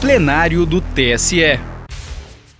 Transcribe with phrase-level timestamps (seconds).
[0.00, 1.60] plenário do TSE.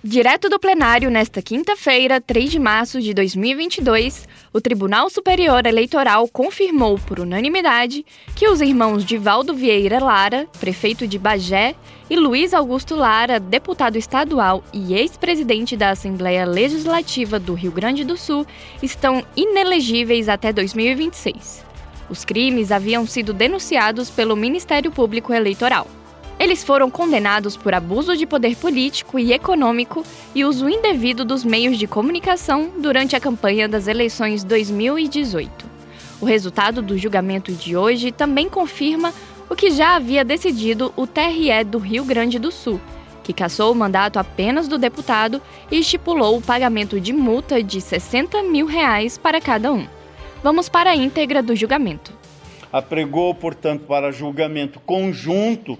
[0.03, 6.99] Direto do plenário, nesta quinta-feira, 3 de março de 2022, o Tribunal Superior Eleitoral confirmou
[6.99, 11.73] por unanimidade que os irmãos Divaldo Vieira Lara, prefeito de Bagé,
[12.07, 18.17] e Luiz Augusto Lara, deputado estadual e ex-presidente da Assembleia Legislativa do Rio Grande do
[18.17, 18.45] Sul,
[18.83, 21.65] estão inelegíveis até 2026.
[22.07, 25.87] Os crimes haviam sido denunciados pelo Ministério Público Eleitoral.
[26.41, 30.03] Eles foram condenados por abuso de poder político e econômico
[30.33, 35.69] e uso indevido dos meios de comunicação durante a campanha das eleições 2018.
[36.19, 39.13] O resultado do julgamento de hoje também confirma
[39.51, 42.81] o que já havia decidido o TRE do Rio Grande do Sul,
[43.23, 45.39] que cassou o mandato apenas do deputado
[45.69, 49.85] e estipulou o pagamento de multa de 60 mil reais para cada um.
[50.41, 52.11] Vamos para a íntegra do julgamento.
[52.73, 55.77] Apregou, portanto, para julgamento conjunto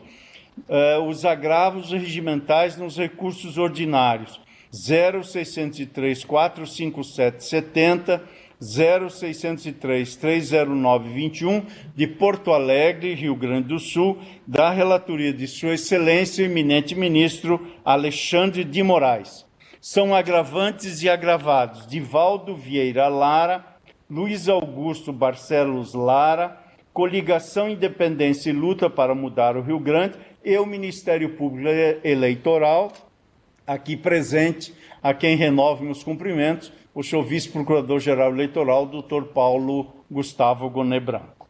[0.69, 4.39] uh, os agravos regimentais nos recursos ordinários
[4.71, 8.23] 0603 457 70
[8.61, 16.43] 0603 309 21 de Porto Alegre, Rio Grande do Sul, da relatoria de Sua Excelência,
[16.43, 19.45] eminente ministro Alexandre de Moraes.
[19.81, 23.65] São agravantes e agravados Divaldo Vieira Lara,
[24.07, 26.61] Luiz Augusto Barcelos Lara,
[26.93, 31.69] Coligação Independência e Luta para Mudar o Rio Grande e o Ministério Público
[32.03, 32.91] Eleitoral,
[33.65, 40.99] aqui presente, a quem renove meus cumprimentos, o senhor vice-procurador-geral eleitoral, doutor Paulo Gustavo Goné
[40.99, 41.47] Branco.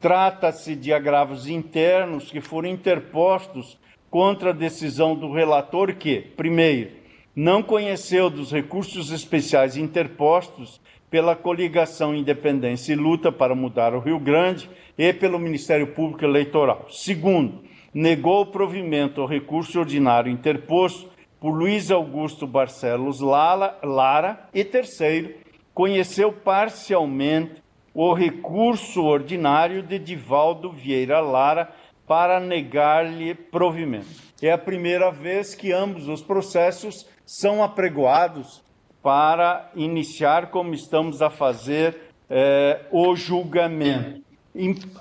[0.00, 3.78] Trata-se de agravos internos que foram interpostos
[4.10, 6.90] contra a decisão do relator que, primeiro,
[7.36, 14.18] não conheceu dos recursos especiais interpostos pela coligação Independência e Luta para Mudar o Rio
[14.18, 16.86] Grande e pelo Ministério Público Eleitoral.
[16.88, 21.08] Segundo, negou o provimento ao recurso ordinário interposto
[21.40, 25.34] por Luiz Augusto Barcelos Lara e terceiro,
[25.72, 27.62] conheceu parcialmente
[27.94, 31.72] o recurso ordinário de Divaldo Vieira Lara
[32.06, 34.08] para negar-lhe provimento.
[34.42, 38.62] É a primeira vez que ambos os processos são apregoados
[39.02, 44.29] para iniciar, como estamos a fazer, eh, o julgamento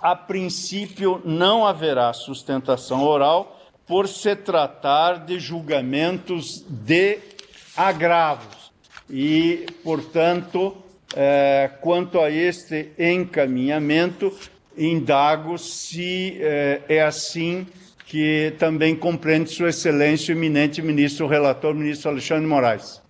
[0.02, 7.20] a princípio não haverá sustentação oral por se tratar de julgamentos de
[7.76, 8.72] agravos.
[9.10, 10.78] E, portanto,
[11.16, 14.32] é, quanto a este encaminhamento,
[14.78, 17.66] indago se é, é assim
[18.06, 23.02] que também compreende Sua Excelência, o eminente ministro relator, ministro Alexandre Moraes.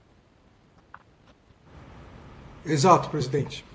[2.65, 3.68] Exato, presidente.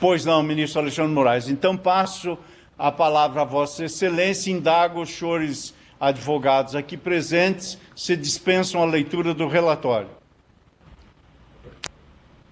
[0.00, 1.48] Pois não, ministro Alexandre Moraes.
[1.48, 2.38] Então passo
[2.78, 9.34] a palavra a Vossa Excelência, indago os senhores advogados aqui presentes se dispensam a leitura
[9.34, 10.08] do relatório.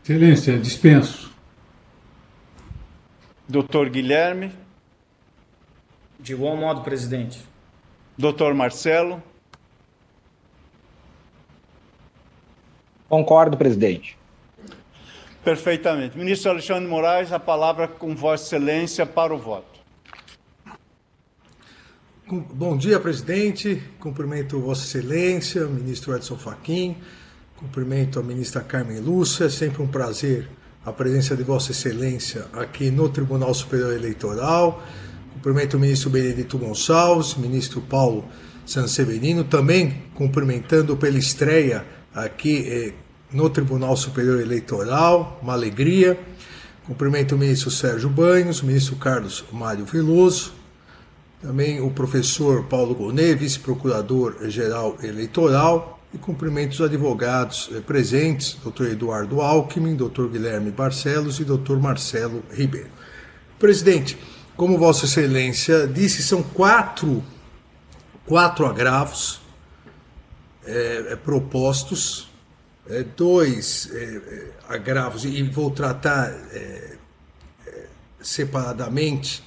[0.05, 1.33] Excelência, dispenso.
[3.49, 4.53] Doutor Guilherme.
[6.21, 7.43] De igual modo, presidente.
[8.19, 9.23] Doutor Marcelo.
[13.09, 14.18] Concordo, presidente.
[15.45, 16.19] Perfeitamente.
[16.19, 19.79] Ministro Alexandre Moraes, a palavra com Vossa Excelência para o voto.
[22.31, 23.83] Bom dia, presidente.
[23.99, 26.97] Cumprimento Vossa Excelência, ministro Edson Fachin.
[27.57, 29.47] Cumprimento a ministra Carmen Lúcia.
[29.47, 30.47] É sempre um prazer
[30.85, 34.83] a presença de Vossa Excelência aqui no Tribunal Superior Eleitoral.
[35.33, 38.25] Cumprimento o ministro Benedito Gonçalves, ministro Paulo
[38.67, 42.93] Sanseverino, também cumprimentando pela estreia aqui eh,
[43.33, 46.19] no Tribunal Superior Eleitoral, uma alegria.
[46.87, 50.55] Cumprimento o ministro Sérgio Banhos, o ministro Carlos Mário Veloso,
[51.43, 59.43] também o professor Paulo Gonet, vice-procurador-geral eleitoral, e cumprimento os advogados eh, presentes, doutor Eduardo
[59.43, 62.89] Alckmin, doutor Guilherme Barcelos e doutor Marcelo Ribeiro.
[63.59, 64.17] Presidente,
[64.57, 67.23] como Vossa Excelência disse, são quatro,
[68.25, 69.43] quatro agravos
[70.65, 72.28] é, propostos
[72.89, 76.33] é, dois é, agravos, e vou tratar
[78.21, 79.43] separadamente,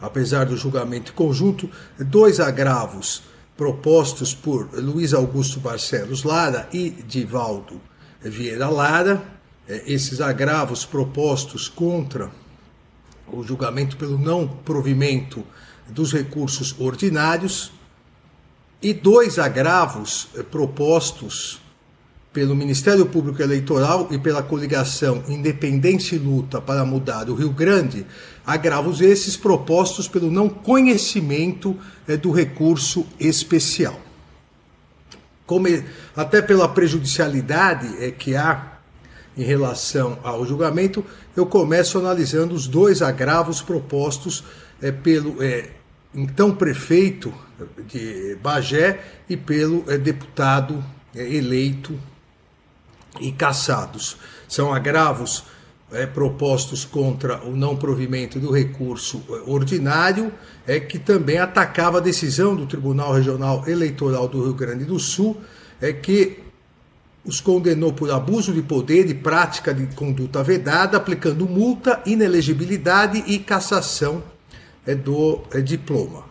[0.00, 3.22] apesar do julgamento conjunto, dois agravos
[3.56, 7.80] propostos por Luiz Augusto Barcelos Lara e Divaldo
[8.20, 9.22] Vieira Lara,
[9.68, 12.30] esses agravos propostos contra
[13.26, 15.44] o julgamento pelo não provimento
[15.88, 17.72] dos recursos ordinários,
[18.82, 21.60] e dois agravos propostos
[22.36, 28.04] pelo Ministério Público Eleitoral e pela coligação Independência e Luta para Mudar o Rio Grande,
[28.46, 31.74] agravos esses propostos pelo não conhecimento
[32.06, 33.98] é, do recurso especial.
[35.46, 35.66] como,
[36.14, 38.80] até pela prejudicialidade é, que há
[39.34, 41.02] em relação ao julgamento,
[41.34, 44.44] eu começo analisando os dois agravos propostos
[44.82, 45.36] é, pelo
[46.14, 47.32] então prefeito
[47.88, 50.84] de Bagé e pelo deputado
[51.14, 51.98] eleito
[53.20, 54.16] e cassados.
[54.48, 55.44] São agravos
[55.92, 60.32] é, propostos contra o não provimento do recurso é, ordinário,
[60.66, 65.40] é que também atacava a decisão do Tribunal Regional Eleitoral do Rio Grande do Sul,
[65.80, 66.40] é que
[67.24, 73.38] os condenou por abuso de poder e prática de conduta vedada, aplicando multa, inelegibilidade e
[73.40, 74.22] cassação
[74.86, 76.24] é, do é, diploma.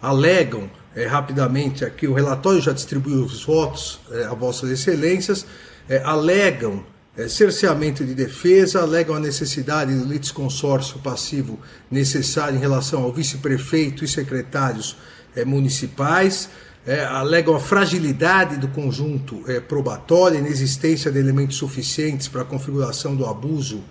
[0.00, 5.46] Alegam é, rapidamente aqui, o relatório já distribuiu os votos é, a Vossas Excelências,
[5.88, 6.84] é, alegam
[7.16, 14.04] é, cerceamento de defesa, alegam a necessidade do litisconsórcio passivo necessário em relação ao vice-prefeito
[14.04, 14.96] e secretários
[15.36, 16.48] é, municipais,
[16.84, 23.24] é, alegam a fragilidade do conjunto probatório, inexistência de elementos suficientes para a configuração do
[23.24, 23.84] abuso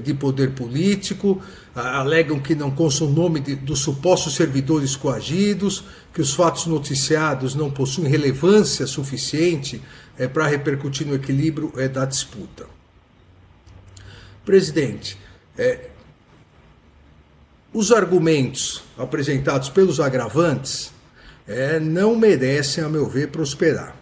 [0.00, 1.42] de poder político,
[1.74, 5.84] alegam que não consta o nome de, dos supostos servidores coagidos,
[6.14, 9.82] que os fatos noticiados não possuem relevância suficiente
[10.18, 12.66] é, para repercutir no equilíbrio é, da disputa.
[14.44, 15.18] Presidente,
[15.56, 15.90] é,
[17.72, 20.92] os argumentos apresentados pelos agravantes
[21.46, 23.96] é, não merecem, a meu ver, prosperar,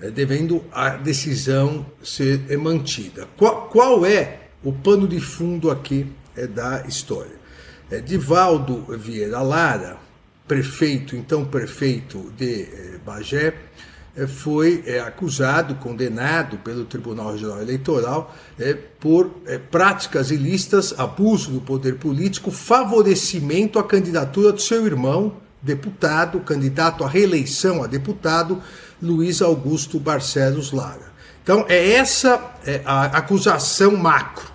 [0.00, 3.26] é, devendo a decisão ser é, mantida.
[3.36, 6.06] Qual, qual, é o pano de fundo aqui
[6.36, 7.36] é, da história?
[7.90, 9.96] É, Divaldo Vieira Lara,
[10.46, 13.54] prefeito, então prefeito de é, Bagé,
[14.16, 18.34] é, foi é, acusado, condenado pelo Tribunal Regional Eleitoral
[18.98, 19.30] por
[19.70, 27.08] práticas ilícitas, abuso do poder político, favorecimento à candidatura do seu irmão, deputado, candidato à
[27.08, 28.62] reeleição a deputado,
[29.02, 31.05] Luiz Augusto Barcelos Lara.
[31.46, 34.50] Então, é essa é a acusação macro.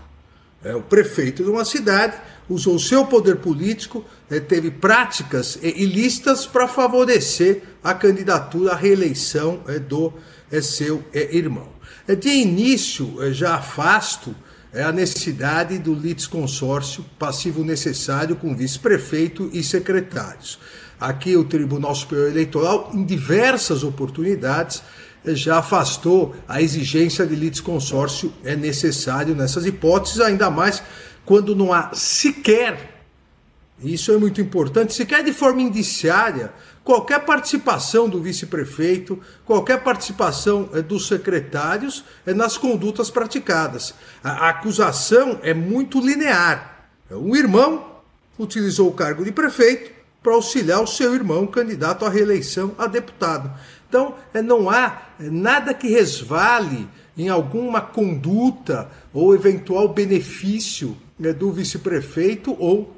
[0.62, 2.18] É, o prefeito de uma cidade
[2.50, 9.62] usou seu poder político, é, teve práticas é, ilícitas para favorecer a candidatura à reeleição
[9.70, 10.12] é, do
[10.52, 11.70] é, seu irmão.
[12.20, 14.36] De início, já afasto
[14.74, 20.60] a necessidade do litisconsórcio passivo necessário com vice-prefeito e secretários.
[21.00, 24.84] Aqui o Tribunal Superior Eleitoral, em diversas oportunidades,
[25.25, 30.81] já afastou a exigência de litisconsórcio é necessário nessas hipóteses, ainda mais
[31.25, 33.03] quando não há sequer,
[33.83, 36.51] isso é muito importante, sequer de forma indiciária,
[36.83, 43.94] qualquer participação do vice-prefeito, qualquer participação é, dos secretários é, nas condutas praticadas.
[44.23, 46.89] A acusação é muito linear.
[47.09, 48.01] Um irmão
[48.38, 53.51] utilizou o cargo de prefeito, para auxiliar o seu irmão candidato à reeleição a deputado.
[53.92, 61.34] Então, é, não há é, nada que resvale em alguma conduta ou eventual benefício né,
[61.34, 62.96] do vice-prefeito ou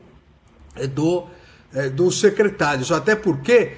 [0.75, 1.25] é, do,
[1.95, 2.91] dos secretários.
[2.91, 3.71] Até porque,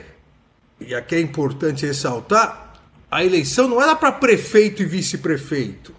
[0.78, 2.74] e aqui é importante ressaltar,
[3.10, 5.96] a eleição não era para prefeito e vice-prefeito.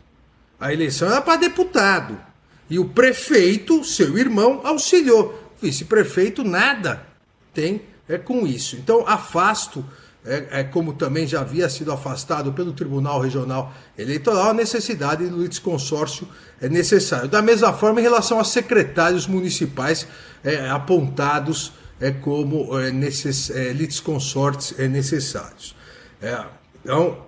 [0.60, 2.20] A eleição era para deputado.
[2.68, 5.54] E o prefeito, seu irmão, auxiliou.
[5.62, 7.06] Vice-prefeito, nada
[7.54, 8.76] tem é, com isso.
[8.76, 9.82] Então, afasto,
[10.26, 15.40] é, é, como também já havia sido afastado pelo Tribunal Regional Eleitoral, a necessidade do
[15.40, 16.28] litisconsórcio
[16.60, 17.28] é necessário.
[17.28, 20.06] Da mesma forma, em relação a secretários municipais
[20.42, 25.74] é, apontados é, como é, necess, é, litisconsortes é, necessários.
[26.20, 26.44] É,
[26.82, 27.18] então,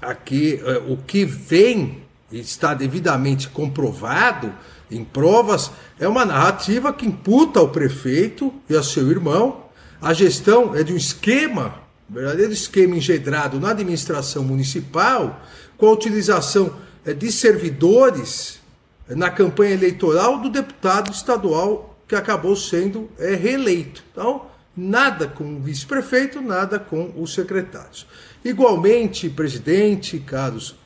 [0.00, 4.52] aqui, é, o que vem está devidamente comprovado
[4.90, 9.64] em provas é uma narrativa que imputa ao prefeito e ao seu irmão
[10.00, 15.42] a gestão é de um esquema, um verdadeiro esquema engedrado na administração municipal,
[15.76, 18.60] com a utilização é, de servidores
[19.08, 24.04] é, na campanha eleitoral do deputado estadual que acabou sendo é, reeleito.
[24.12, 24.46] Então,
[24.76, 28.06] nada com o vice-prefeito, nada com os secretários.
[28.44, 30.76] Igualmente, presidente, caros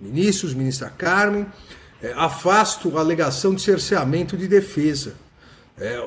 [0.00, 1.46] ministros, ministra Carmen,
[2.16, 5.14] afasto a alegação de cerceamento de defesa.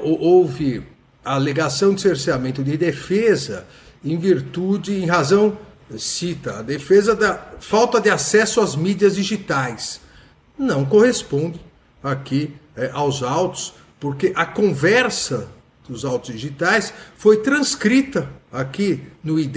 [0.01, 0.83] houve
[1.23, 3.65] a alegação de cerceamento de defesa
[4.05, 5.57] em virtude, em razão,
[5.97, 9.99] cita, a defesa da falta de acesso às mídias digitais.
[10.57, 11.59] Não corresponde
[12.03, 15.49] aqui é, aos autos, porque a conversa
[15.87, 19.55] dos autos digitais foi transcrita aqui no ID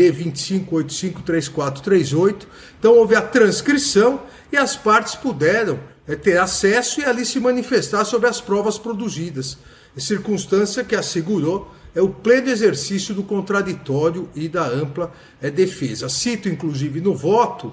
[0.71, 2.47] 25853438.
[2.79, 8.05] Então houve a transcrição e as partes puderam é, ter acesso e ali se manifestar
[8.05, 9.59] sobre as provas produzidas
[10.01, 16.09] circunstância que assegurou é o pleno exercício do contraditório e da ampla é, defesa.
[16.09, 17.73] Cito, inclusive, no voto,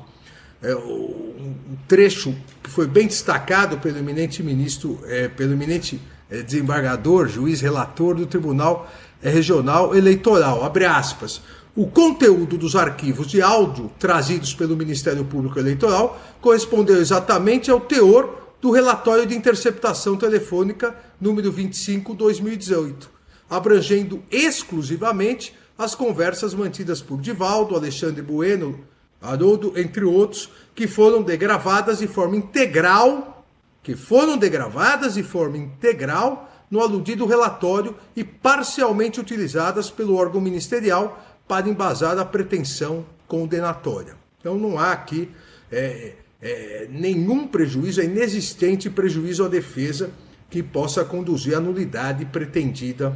[0.61, 6.01] é, um trecho que foi bem destacado pelo eminente ministro, é, pelo eminente
[6.47, 8.91] desembargador, juiz relator do Tribunal
[9.21, 10.63] Regional Eleitoral.
[10.63, 11.39] Abre aspas.
[11.75, 18.45] O conteúdo dos arquivos de áudio trazidos pelo Ministério Público Eleitoral correspondeu exatamente ao teor
[18.61, 23.09] do relatório de interceptação telefônica número 25/2018,
[23.55, 28.79] abrangendo exclusivamente as conversas mantidas por Divaldo, Alexandre Bueno,
[29.21, 33.45] Haroldo, entre outros, que foram degravadas de forma integral,
[33.83, 41.23] que foram degravadas de forma integral no aludido relatório e parcialmente utilizadas pelo órgão ministerial
[41.47, 44.15] para embasar a pretensão condenatória.
[44.39, 45.29] Então não há aqui
[45.71, 50.11] é, é, nenhum prejuízo, é inexistente prejuízo à defesa
[50.49, 53.15] que possa conduzir à nulidade pretendida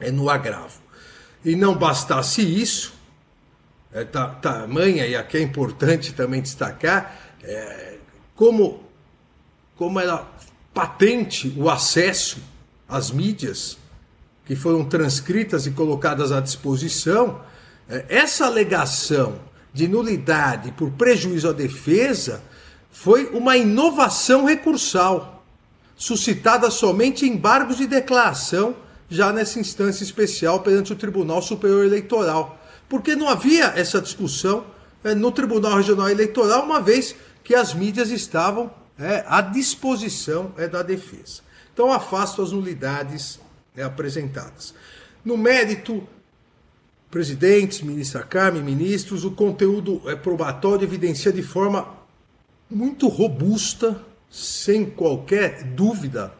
[0.00, 0.78] é, no agravo.
[1.44, 2.94] E não bastasse isso,
[3.92, 7.98] é, tamanha, e aqui é importante também destacar, é,
[8.34, 8.82] como,
[9.76, 10.26] como era
[10.72, 12.38] patente o acesso
[12.88, 13.78] às mídias
[14.44, 17.40] que foram transcritas e colocadas à disposição,
[17.88, 19.40] é, essa alegação
[19.72, 22.42] de nulidade por prejuízo à defesa
[22.90, 25.44] foi uma inovação recursal,
[25.96, 28.76] suscitada somente em embargos de declaração,
[29.08, 34.64] já nessa instância especial perante o Tribunal Superior Eleitoral, porque não havia essa discussão
[35.02, 40.66] é, no Tribunal Regional Eleitoral, uma vez que as mídias estavam é, à disposição é,
[40.66, 41.42] da defesa.
[41.72, 43.40] Então, afasto as nulidades
[43.84, 44.74] apresentadas.
[45.24, 46.06] No mérito,
[47.10, 51.88] presidentes, ministra Carmen, ministros, o conteúdo é probatório evidencia de forma
[52.70, 56.32] muito robusta, sem qualquer dúvida,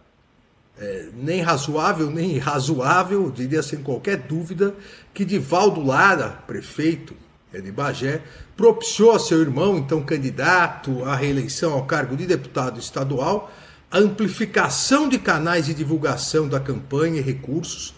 [0.79, 4.75] é, nem razoável, nem irrazoável, diria sem qualquer dúvida,
[5.13, 7.15] que Divaldo Lara, prefeito
[7.53, 8.23] é, de Bagé,
[8.57, 13.53] propiciou a seu irmão, então candidato à reeleição ao cargo de deputado estadual,
[13.91, 17.95] a amplificação de canais de divulgação da campanha e recursos,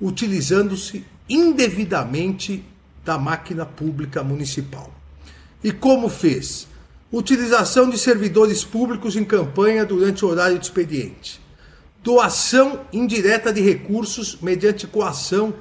[0.00, 2.64] utilizando-se indevidamente
[3.04, 4.92] da máquina pública municipal.
[5.64, 6.68] E como fez?
[7.10, 11.40] Utilização de servidores públicos em campanha durante o horário de expediente.
[12.08, 15.52] Doação indireta de recursos mediante coação,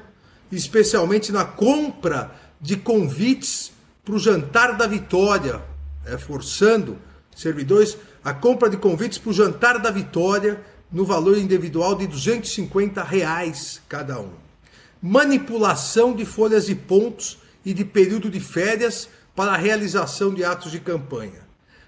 [0.49, 3.73] especialmente na compra de convites
[4.05, 5.61] para o jantar da vitória,
[6.05, 6.97] é, forçando
[7.35, 13.03] servidores a compra de convites para o jantar da vitória no valor individual de 250
[13.03, 14.31] reais cada um.
[15.01, 20.71] Manipulação de folhas de pontos e de período de férias para a realização de atos
[20.71, 21.45] de campanha,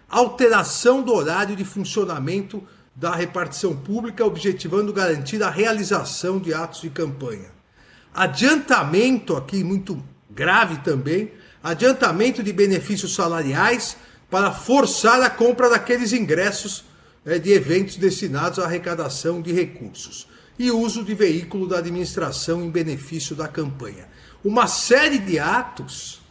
[0.10, 2.62] alteração do horário de funcionamento
[2.96, 7.51] da repartição pública, objetivando garantir a realização de atos de campanha.
[8.13, 11.31] Adiantamento, aqui muito grave também,
[11.63, 13.98] adiantamento de benefícios salariais
[14.29, 16.84] para forçar a compra daqueles ingressos
[17.25, 20.27] é, de eventos destinados à arrecadação de recursos
[20.58, 24.08] e uso de veículo da administração em benefício da campanha.
[24.43, 26.22] Uma série de atos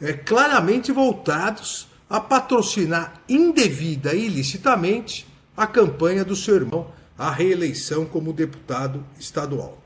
[0.00, 5.26] é, claramente voltados a patrocinar indevida e ilicitamente
[5.58, 6.88] a campanha do seu irmão
[7.18, 9.76] à reeleição como deputado estadual.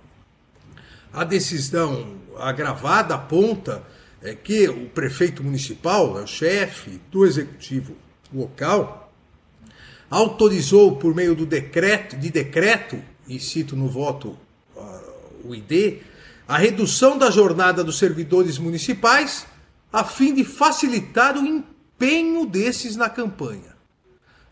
[1.10, 3.82] A decisão agravada aponta
[4.20, 7.96] é, que o prefeito municipal, é o chefe do executivo
[8.30, 9.10] local,
[10.10, 14.36] autorizou por meio do decreto, de decreto e cito no voto
[14.76, 16.02] uh, o ID,
[16.46, 19.46] a redução da jornada dos servidores municipais
[19.90, 23.71] a fim de facilitar o empenho desses na campanha.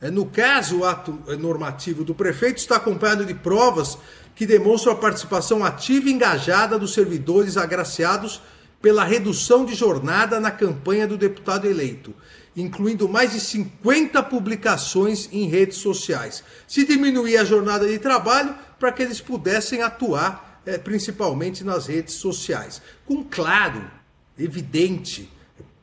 [0.00, 3.98] É, no caso, o ato normativo do prefeito está acompanhado de provas
[4.34, 8.40] que demonstram a participação ativa e engajada dos servidores agraciados
[8.80, 12.14] pela redução de jornada na campanha do deputado eleito,
[12.56, 16.42] incluindo mais de 50 publicações em redes sociais.
[16.66, 22.14] Se diminuir a jornada de trabalho, para que eles pudessem atuar é, principalmente nas redes
[22.14, 22.80] sociais.
[23.04, 23.90] Com claro,
[24.38, 25.30] evidente,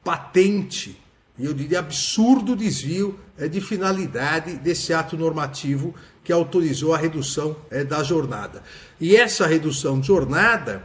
[0.03, 0.99] patente,
[1.37, 7.55] e eu diria absurdo desvio é, de finalidade desse ato normativo que autorizou a redução
[7.69, 8.63] é, da jornada.
[8.99, 10.83] E essa redução de jornada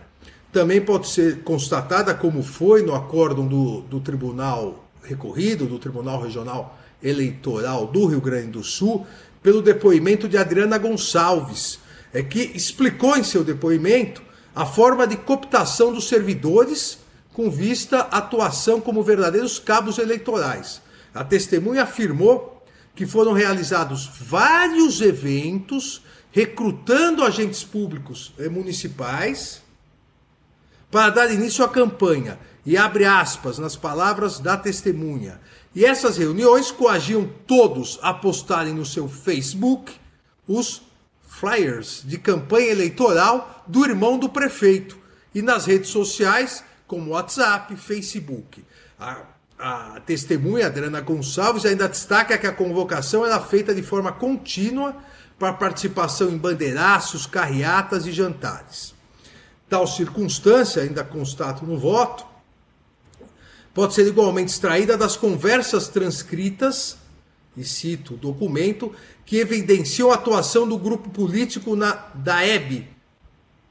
[0.52, 6.78] também pode ser constatada, como foi no acórdão do, do Tribunal Recorrido, do Tribunal Regional
[7.02, 9.06] Eleitoral do Rio Grande do Sul,
[9.42, 11.80] pelo depoimento de Adriana Gonçalves,
[12.12, 14.22] é que explicou em seu depoimento
[14.54, 16.98] a forma de cooptação dos servidores
[17.32, 20.82] com vista à atuação como verdadeiros cabos eleitorais.
[21.14, 22.62] A testemunha afirmou
[22.94, 29.62] que foram realizados vários eventos recrutando agentes públicos municipais
[30.90, 35.40] para dar início à campanha, e abre aspas nas palavras da testemunha.
[35.74, 39.92] E essas reuniões coagiam todos a postarem no seu Facebook
[40.46, 40.82] os
[41.22, 44.98] flyers de campanha eleitoral do irmão do prefeito
[45.34, 46.62] e nas redes sociais
[46.92, 48.62] como WhatsApp, Facebook.
[49.00, 49.22] A,
[49.58, 54.94] a testemunha Adriana Gonçalves ainda destaca que a convocação era feita de forma contínua
[55.38, 58.94] para participação em bandeiraços, carreatas e jantares.
[59.70, 62.26] Tal circunstância, ainda constato no voto,
[63.72, 66.98] pode ser igualmente extraída das conversas transcritas,
[67.56, 68.94] e cito o documento,
[69.24, 72.86] que evidenciam a atuação do grupo político na DAEB,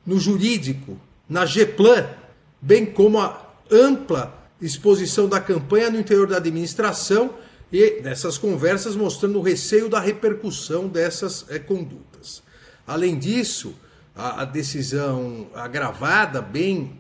[0.04, 1.00] no jurídico,
[1.30, 2.20] na GEPLAN,
[2.62, 7.34] bem como a ampla exposição da campanha no interior da administração
[7.72, 12.44] e nessas conversas mostrando o receio da repercussão dessas é, condutas.
[12.86, 13.74] Além disso,
[14.16, 17.00] a, a, decisão agravada, bem,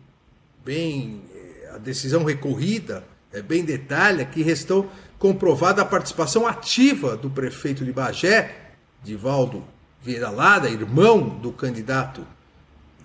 [0.65, 4.89] bem, eh, a decisão recorrida, é, bem detalha que restou
[5.20, 8.72] comprovada a participação ativa do prefeito de Bagé,
[9.03, 9.63] Divaldo
[10.01, 12.25] Vieira Lara, irmão do candidato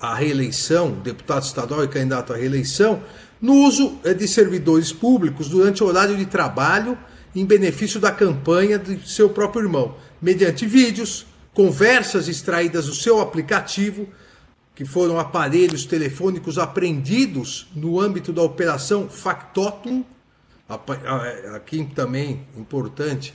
[0.00, 3.02] à reeleição, deputado estadual e candidato à reeleição,
[3.40, 6.98] no uso eh, de servidores públicos durante o horário de trabalho
[7.34, 14.08] em benefício da campanha de seu próprio irmão, mediante vídeos, conversas extraídas do seu aplicativo,
[14.74, 20.04] que foram aparelhos telefônicos apreendidos no âmbito da operação Factotum.
[21.54, 23.32] Aqui também importante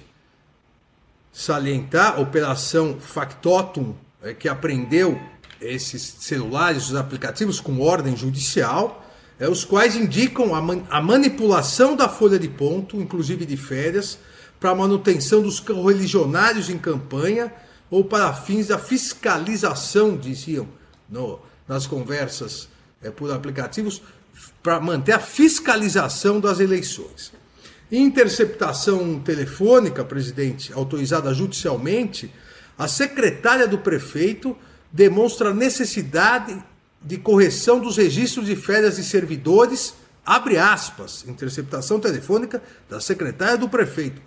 [1.31, 5.19] salientar, operação Factotum, é, que apreendeu
[5.61, 9.05] esses celulares, os aplicativos com ordem judicial,
[9.39, 14.17] é, os quais indicam a, man a manipulação da folha de ponto, inclusive de férias,
[14.59, 17.51] para manutenção dos correligionários em campanha
[17.89, 20.67] ou para fins da fiscalização, diziam
[21.09, 22.69] no, nas conversas
[23.01, 24.01] é, por aplicativos,
[24.61, 27.31] para manter a fiscalização das eleições.
[27.91, 32.31] Interceptação telefônica, presidente, autorizada judicialmente,
[32.77, 34.55] a secretária do prefeito
[34.91, 36.61] demonstra a necessidade
[37.01, 43.69] de correção dos registros de férias de servidores, abre aspas, interceptação telefônica da secretária do
[43.69, 44.21] prefeito,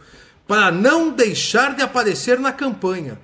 [0.47, 3.19] para não deixar de aparecer na campanha.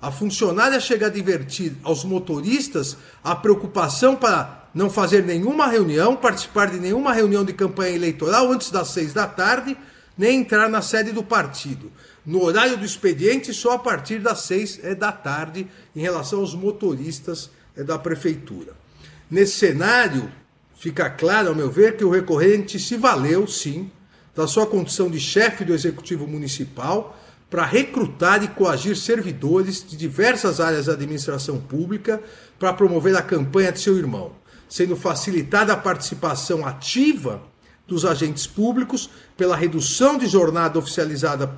[0.00, 6.70] A funcionária chega a divertir aos motoristas a preocupação para não fazer nenhuma reunião, participar
[6.70, 9.76] de nenhuma reunião de campanha eleitoral antes das seis da tarde,
[10.18, 11.90] nem entrar na sede do partido.
[12.24, 16.54] No horário do expediente, só a partir das seis é da tarde, em relação aos
[16.54, 18.72] motoristas é da prefeitura.
[19.28, 20.30] Nesse cenário,
[20.76, 23.90] fica claro, ao meu ver, que o recorrente se valeu, sim,
[24.34, 27.18] da sua condição de chefe do executivo municipal
[27.50, 32.22] para recrutar e coagir servidores de diversas áreas da administração pública
[32.58, 34.32] para promover a campanha de seu irmão,
[34.68, 37.42] sendo facilitada a participação ativa
[37.86, 41.52] dos agentes públicos pela redução de jornada oficializada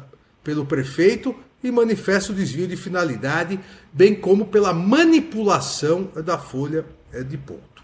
[0.44, 3.58] pelo prefeito e manifesto desvio de finalidade,
[3.92, 7.82] bem como pela manipulação da folha é de ponto.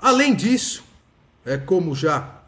[0.00, 0.82] Além disso,
[1.44, 2.40] é como já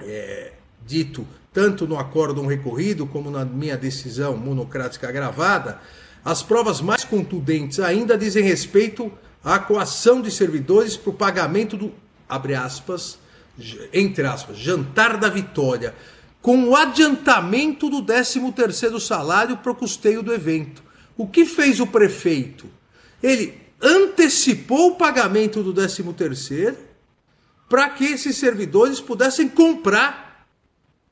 [0.00, 0.52] é,
[0.86, 5.80] dito tanto no acórdão recorrido como na minha decisão monocrática gravada,
[6.24, 9.10] as provas mais contundentes ainda dizem respeito
[9.42, 11.92] à coação de servidores para o pagamento do,
[12.28, 13.18] abre aspas,
[13.92, 15.94] entre aspas, jantar da vitória,
[16.40, 20.82] com o adiantamento do 13º salário para o custeio do evento.
[21.16, 22.66] O que fez o prefeito?
[23.22, 26.76] Ele antecipou o pagamento do 13 terceiro
[27.68, 30.46] para que esses servidores pudessem comprar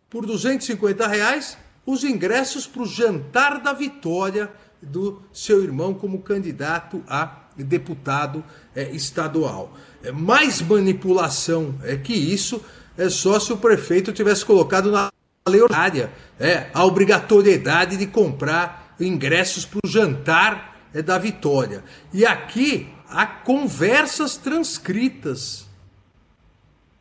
[0.08, 7.02] por 250 reais os ingressos para o jantar da vitória do seu irmão como candidato
[7.08, 9.76] a deputado é, estadual.
[10.02, 12.62] É, mais manipulação é que isso
[12.96, 15.10] é só se o prefeito tivesse colocado na
[15.48, 21.84] lei ordinária é, a obrigatoriedade de comprar ingressos para o jantar é da vitória.
[22.12, 25.66] E aqui há conversas transcritas.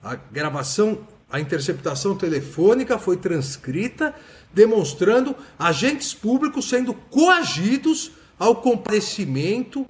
[0.04, 4.14] A gravação, a interceptação telefônica foi transcrita,
[4.54, 9.88] demonstrando agentes públicos sendo coagidos ao comparecimento,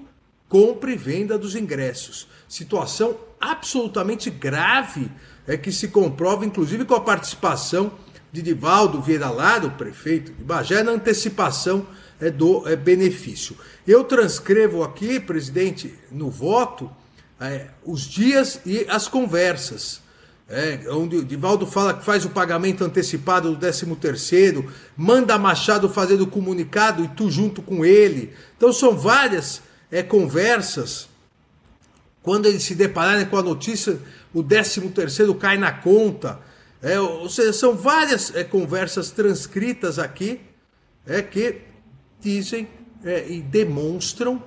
[0.47, 2.27] compra e venda dos ingressos.
[2.47, 5.11] Situação absolutamente grave
[5.45, 7.91] é que se comprova, inclusive, com a participação
[8.35, 11.87] de Divaldo Vieira Lara, o prefeito de Bagé, na antecipação
[12.19, 13.55] é, do é, benefício.
[13.87, 16.91] Eu transcrevo aqui, presidente, no voto,
[17.39, 20.03] é, os dias e as conversas.
[20.49, 25.89] É, onde o Divaldo fala que faz o pagamento antecipado do 13 terceiro, manda Machado
[25.89, 28.33] fazer o comunicado e tu junto com ele.
[28.57, 31.07] Então são várias é, conversas
[32.21, 33.97] quando eles se depararem com a notícia,
[34.33, 36.39] o 13 terceiro cai na conta.
[36.81, 40.41] É, ou seja, são várias é, conversas transcritas aqui
[41.05, 41.61] é, que
[42.19, 42.67] dizem
[43.03, 44.43] é, e demonstram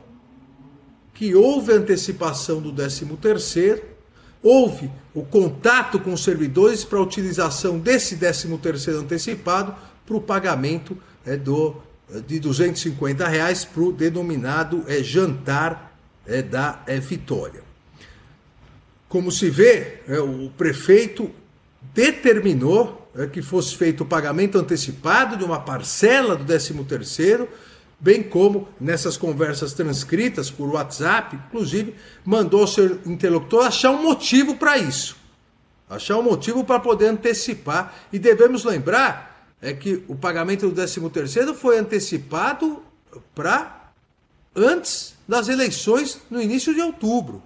[1.14, 3.82] que houve antecipação do 13 terceiro,
[4.40, 9.74] houve o contato com os servidores para a utilização desse 13 terceiro antecipado
[10.06, 11.76] para o pagamento é, do,
[12.26, 17.62] de 250 reais para o denominado é, jantar é, da é, Vitória.
[19.08, 21.30] Como se vê, é, o prefeito
[21.94, 27.48] determinou é, que fosse feito o pagamento antecipado de uma parcela do 13º,
[27.98, 34.57] bem como nessas conversas transcritas por WhatsApp, inclusive, mandou o seu interlocutor achar um motivo
[34.57, 35.16] para isso.
[35.90, 37.94] Achar um motivo para poder antecipar.
[38.12, 39.29] E devemos lembrar
[39.61, 42.83] é que o pagamento do 13º foi antecipado
[43.35, 43.90] para
[44.55, 47.42] antes das eleições no início de outubro.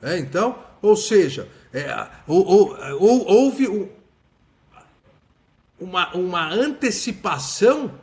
[0.00, 3.88] É, então, ou seja, é, ou, ou, ou, houve
[5.80, 7.94] uma, uma antecipação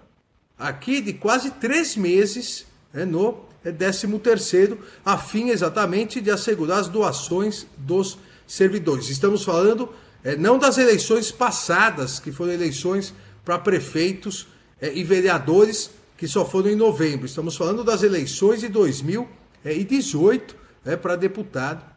[0.58, 6.80] aqui de quase três meses é, no 13 é, terceiro, a fim exatamente de assegurar
[6.80, 8.18] as doações dos
[8.48, 9.10] servidores.
[9.10, 13.14] Estamos falando é, não das eleições passadas, que foram eleições
[13.46, 14.48] para prefeitos
[14.82, 17.28] é, e vereadores, que só foram em novembro.
[17.28, 21.91] Estamos falando das eleições de 2018 é, para deputado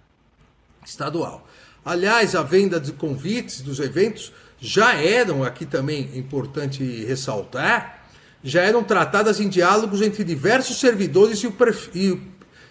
[0.84, 1.46] estadual.
[1.84, 8.08] Aliás, a venda de convites dos eventos já eram, aqui também é importante ressaltar,
[8.42, 12.18] já eram tratadas em diálogos entre diversos servidores e o, prefe...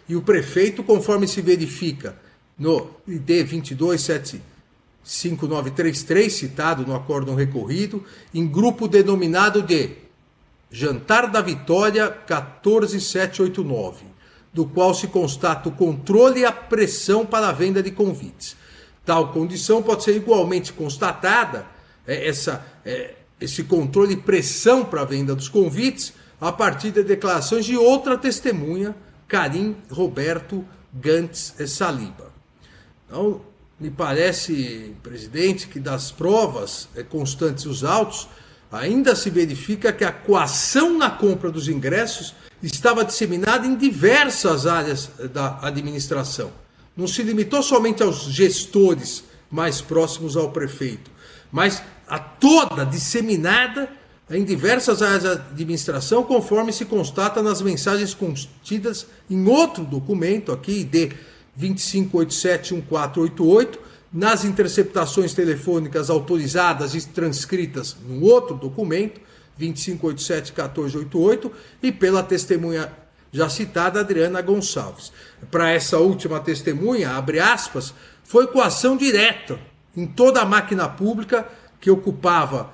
[0.08, 2.16] e, o prefeito, conforme se verifica
[2.58, 3.48] no ID
[5.06, 9.92] 22759333, citado no acórdão recorrido, em grupo denominado de
[10.72, 14.13] Jantar da Vitória 14789
[14.54, 18.56] do qual se constata o controle e a pressão para a venda de convites.
[19.04, 21.66] Tal condição pode ser igualmente constatada,
[22.06, 27.04] é, essa, é, esse controle e pressão para a venda dos convites, a partir de
[27.04, 28.96] declarações de outra testemunha,
[29.28, 30.64] Karim Roberto
[30.94, 32.32] Gantz Saliba.
[33.08, 33.42] Então,
[33.80, 38.28] me parece, presidente, que das provas é, constantes os autos,
[38.74, 45.12] ainda se verifica que a coação na compra dos ingressos estava disseminada em diversas áreas
[45.32, 46.52] da administração.
[46.98, 51.12] Não se limitou somente aos gestores mais próximos ao prefeito,
[51.52, 53.88] mas a toda disseminada
[54.30, 60.84] em diversas áreas da administração, conforme se constata nas mensagens contidas em outro documento, aqui
[60.84, 61.12] de
[61.60, 63.78] 25871488,
[64.14, 69.20] nas interceptações telefônicas autorizadas e transcritas no outro documento,
[69.60, 72.92] 2587-1488 e pela testemunha
[73.32, 75.12] já citada Adriana Gonçalves.
[75.50, 79.60] Para essa última testemunha, abre aspas, foi coação direta
[79.98, 81.48] em toda a máquina pública
[81.82, 82.72] que ocupava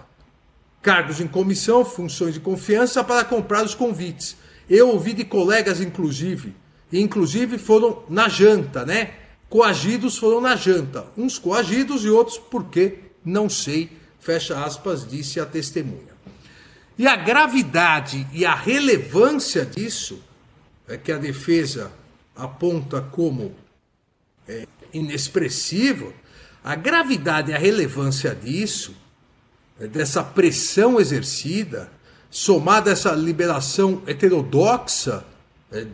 [0.81, 4.35] cargos em comissão, funções de confiança para comprar os convites.
[4.69, 6.55] Eu ouvi de colegas, inclusive,
[6.91, 9.13] e inclusive foram na janta, né?
[9.49, 11.07] Coagidos foram na janta.
[11.17, 16.13] Uns coagidos e outros porque não sei, fecha aspas, disse a testemunha.
[16.97, 20.21] E a gravidade e a relevância disso
[20.87, 21.91] é que a defesa
[22.35, 23.55] aponta como
[24.47, 26.13] é, inexpressivo,
[26.63, 28.95] a gravidade e a relevância disso,
[29.79, 31.91] é, dessa pressão exercida,
[32.29, 35.23] somada a essa liberação heterodoxa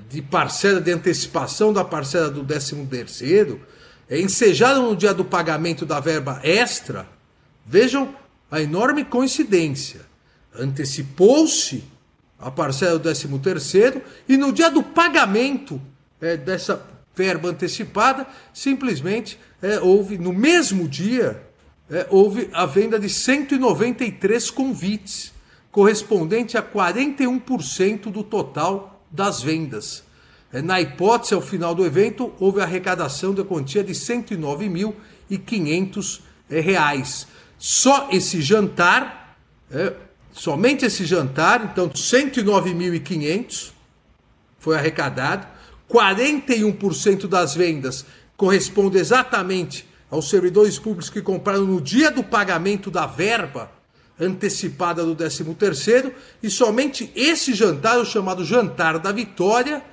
[0.09, 3.61] de parcela de antecipação da parcela do 13 terceiro,
[4.09, 7.07] é, ensejada no dia do pagamento da verba extra,
[7.65, 8.15] vejam
[8.49, 10.05] a enorme coincidência
[10.57, 11.83] antecipou-se
[12.39, 15.81] a parcela do 13 terceiro e no dia do pagamento
[16.21, 16.85] é, dessa
[17.15, 21.41] verba antecipada, simplesmente é, houve, no mesmo dia,
[21.89, 25.33] é, houve a venda de 193 convites,
[25.71, 30.03] correspondente a 41% do total das vendas.
[30.53, 36.59] É, na hipótese, ao final do evento, houve arrecadação da quantia de R$ 109.500 é,
[36.59, 37.27] reais.
[37.57, 39.37] Só esse jantar
[39.71, 39.93] é,
[40.35, 43.71] Somente esse jantar, então 109.500
[44.59, 45.47] foi arrecadado,
[45.89, 53.05] 41% das vendas corresponde exatamente aos servidores públicos que compraram no dia do pagamento da
[53.05, 53.71] verba
[54.19, 59.83] antecipada do 13º, e somente esse jantar, o chamado jantar da vitória,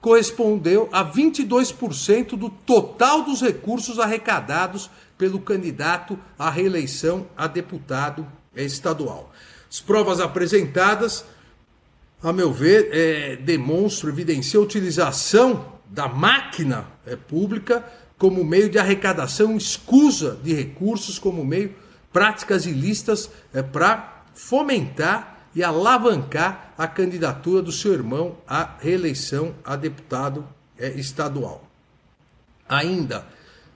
[0.00, 9.32] correspondeu a 22% do total dos recursos arrecadados pelo candidato à reeleição a deputado estadual.
[9.70, 11.24] As provas apresentadas,
[12.22, 17.84] a meu ver, é, demonstram, evidenciam a utilização da máquina é, pública
[18.18, 21.74] como meio de arrecadação escusa de recursos, como meio
[22.14, 29.74] práticas ilícitas é, para fomentar e alavancar a candidatura do seu irmão à reeleição a
[29.74, 30.46] deputado
[30.78, 31.68] é, estadual.
[32.68, 33.26] Ainda,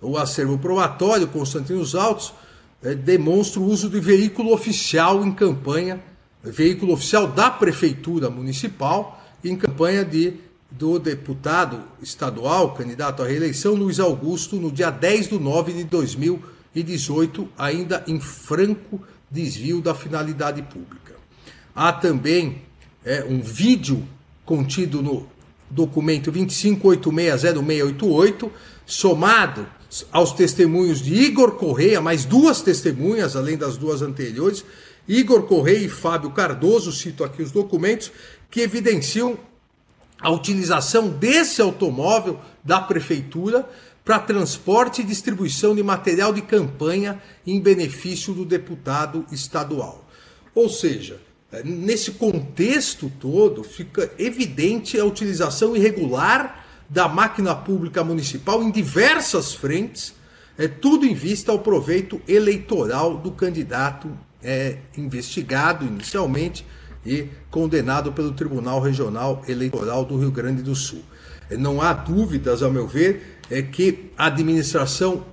[0.01, 2.33] o acervo probatório Constantino Altos
[2.81, 6.01] é, demonstra o uso de veículo oficial em campanha,
[6.43, 10.35] veículo oficial da prefeitura municipal em campanha de
[10.71, 15.85] do deputado estadual, candidato à reeleição, Luiz Augusto, no dia 10 de 9 de
[16.83, 21.15] 2018, ainda em franco desvio da finalidade pública.
[21.75, 22.63] Há também
[23.05, 24.07] é, um vídeo
[24.45, 25.27] contido no
[25.71, 28.51] documento 25860688,
[28.87, 29.67] somado
[30.13, 34.65] aos testemunhos de Igor Correia, mais duas testemunhas, além das duas anteriores,
[35.07, 38.13] Igor Correia e Fábio Cardoso, cito aqui os documentos,
[38.51, 39.39] que evidenciam
[40.21, 43.69] a utilização desse automóvel da prefeitura
[44.09, 50.03] para transporte e distribuição de material de campanha em benefício do deputado estadual.
[50.55, 51.21] Ou seja,
[51.63, 60.15] nesse contexto todo, fica evidente a utilização irregular da máquina pública municipal em diversas frentes,
[60.57, 64.11] é tudo em vista ao proveito eleitoral do candidato
[64.43, 66.65] é, investigado inicialmente
[67.05, 71.03] e condenado pelo Tribunal Regional Eleitoral do Rio Grande do Sul.
[71.51, 75.25] É, não há dúvidas, ao meu ver, é que a administração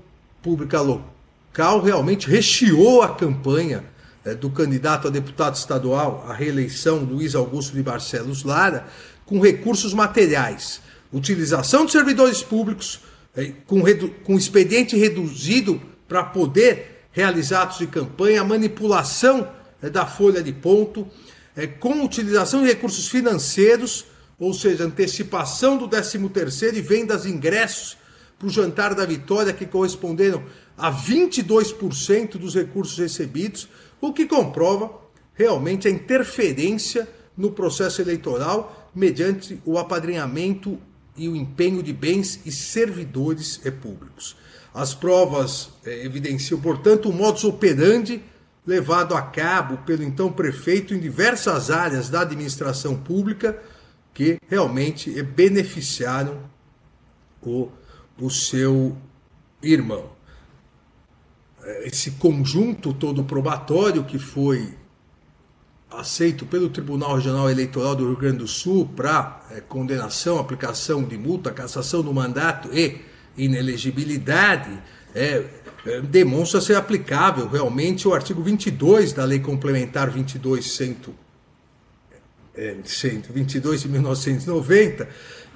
[0.41, 3.83] pública local realmente recheou a campanha
[4.23, 8.87] é, do candidato a deputado estadual à reeleição Luiz Augusto de Barcelos Lara
[9.25, 13.01] com recursos materiais, utilização de servidores públicos
[13.35, 13.81] é, com,
[14.23, 19.49] com expediente reduzido para poder realizar atos de campanha, manipulação
[19.81, 21.07] é, da folha de ponto,
[21.55, 24.05] é, com utilização de recursos financeiros,
[24.37, 27.97] ou seja, antecipação do 13º e vendas de ingressos
[28.37, 30.43] para o jantar da vitória que corresponderam
[30.77, 33.69] a 22% dos recursos recebidos,
[34.01, 34.91] o que comprova
[35.33, 40.79] realmente a interferência no processo eleitoral mediante o apadrinhamento
[41.17, 44.35] e o empenho de bens e servidores públicos.
[44.73, 48.21] As provas é, evidenciam, portanto, o modus operandi
[48.67, 53.57] levado a cabo pelo então prefeito em diversas áreas da administração pública
[54.13, 56.39] que realmente beneficiaram
[57.41, 57.69] o,
[58.19, 58.95] o seu
[59.61, 60.09] irmão.
[61.83, 64.73] Esse conjunto todo probatório que foi
[65.89, 71.17] aceito pelo Tribunal Regional Eleitoral do Rio Grande do Sul para é, condenação, aplicação de
[71.17, 73.01] multa, cassação do mandato e
[73.37, 74.81] inelegibilidade,
[75.13, 75.43] é,
[75.85, 80.97] é, demonstra ser aplicável realmente o artigo 22 da Lei Complementar 22 100,
[82.55, 85.07] é, 122 de 1990,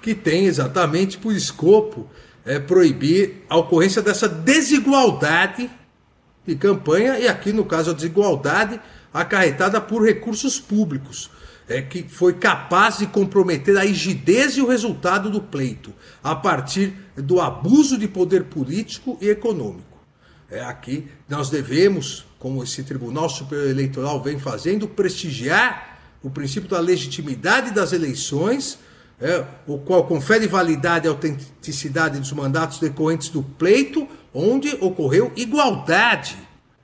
[0.02, 2.08] que tem exatamente por escopo
[2.46, 5.70] é, proibir a ocorrência dessa desigualdade
[6.46, 8.80] de campanha, e aqui no caso a desigualdade
[9.14, 11.30] acarretada por recursos públicos,
[11.68, 16.94] é, que foi capaz de comprometer a rigidez e o resultado do pleito, a partir
[17.16, 20.00] do abuso de poder político e econômico.
[20.50, 26.80] É, aqui nós devemos, como esse Tribunal Superior Eleitoral vem fazendo, prestigiar o princípio da
[26.80, 28.80] legitimidade das eleições,
[29.22, 36.38] é, o qual confere validade e autenticidade dos mandatos decorrentes do pleito, onde ocorreu igualdade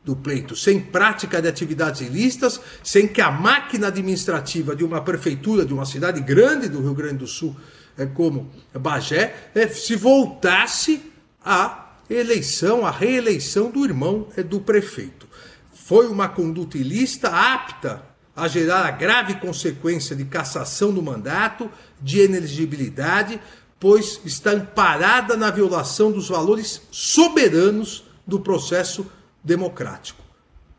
[0.03, 5.65] do pleito, sem prática de atividades ilícitas, sem que a máquina administrativa de uma prefeitura
[5.65, 7.55] de uma cidade grande do Rio Grande do Sul,
[7.97, 11.01] é, como Bagé, é, se voltasse
[11.43, 15.27] a eleição, a reeleição do irmão é do prefeito.
[15.73, 21.71] Foi uma conduta ilícita apta a gerar a grave consequência de cassação do mandato,
[22.01, 23.39] de inelegibilidade,
[23.79, 29.09] pois está amparada na violação dos valores soberanos do processo
[29.43, 30.21] democrático,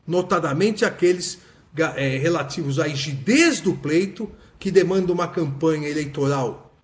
[0.06, 1.38] notadamente aqueles
[1.76, 6.74] é, relativos à rigidez do pleito, que demanda uma campanha eleitoral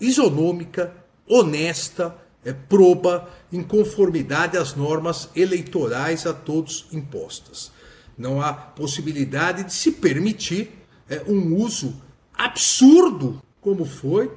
[0.00, 0.94] isonômica,
[1.26, 7.72] honesta, é, proba em conformidade às normas eleitorais a todos impostas.
[8.16, 10.70] Não há possibilidade de se permitir
[11.08, 12.00] é, um uso
[12.34, 14.30] absurdo, como foi,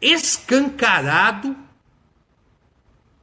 [0.00, 1.56] escancarado,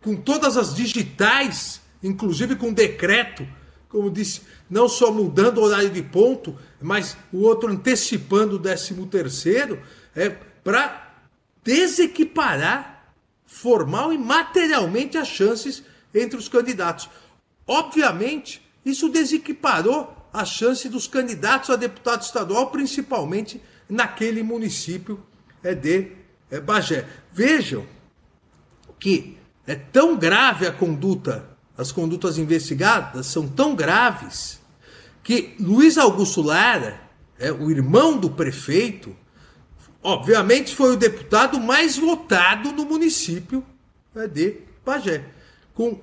[0.01, 3.47] com todas as digitais, inclusive com decreto,
[3.87, 8.93] como disse, não só mudando o horário de ponto, mas o outro antecipando o 13
[9.07, 9.81] terceiro,
[10.15, 11.13] é, para
[11.63, 13.13] desequiparar
[13.45, 15.83] formal e materialmente as chances
[16.15, 17.09] entre os candidatos.
[17.67, 25.21] Obviamente, isso desequiparou a chance dos candidatos a deputado estadual, principalmente naquele município
[25.63, 26.11] é de
[26.49, 27.07] é, Bagé.
[27.31, 27.85] Vejam
[28.99, 34.59] que é tão grave a conduta, as condutas investigadas são tão graves
[35.23, 37.01] que Luiz Augusto Lara,
[37.37, 39.15] é, o irmão do prefeito,
[40.01, 43.63] obviamente foi o deputado mais votado no município
[44.15, 45.25] é, de Bagé,
[45.73, 45.99] com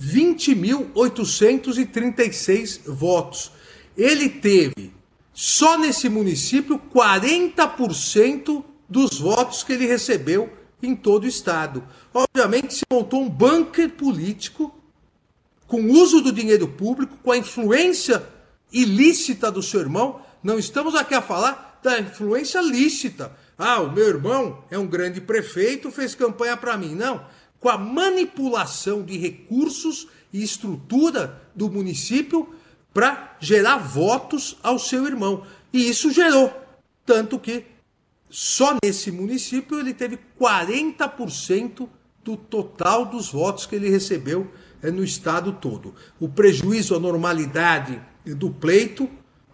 [0.00, 3.52] 20.836 votos.
[3.96, 4.92] Ele teve,
[5.32, 10.52] só nesse município, 40% dos votos que ele recebeu
[10.82, 11.82] em todo o estado.
[12.12, 14.74] Obviamente, se montou um bunker político
[15.66, 18.22] com uso do dinheiro público, com a influência
[18.72, 20.20] ilícita do seu irmão.
[20.42, 23.32] Não estamos aqui a falar da influência lícita.
[23.56, 26.94] Ah, o meu irmão é um grande prefeito, fez campanha para mim.
[26.94, 27.24] Não.
[27.64, 32.54] Com a manipulação de recursos e estrutura do município
[32.92, 35.46] para gerar votos ao seu irmão.
[35.72, 36.52] E isso gerou.
[37.06, 37.64] Tanto que
[38.28, 41.88] só nesse município ele teve 40%
[42.22, 45.94] do total dos votos que ele recebeu é, no estado todo.
[46.20, 49.08] O prejuízo à normalidade do pleito,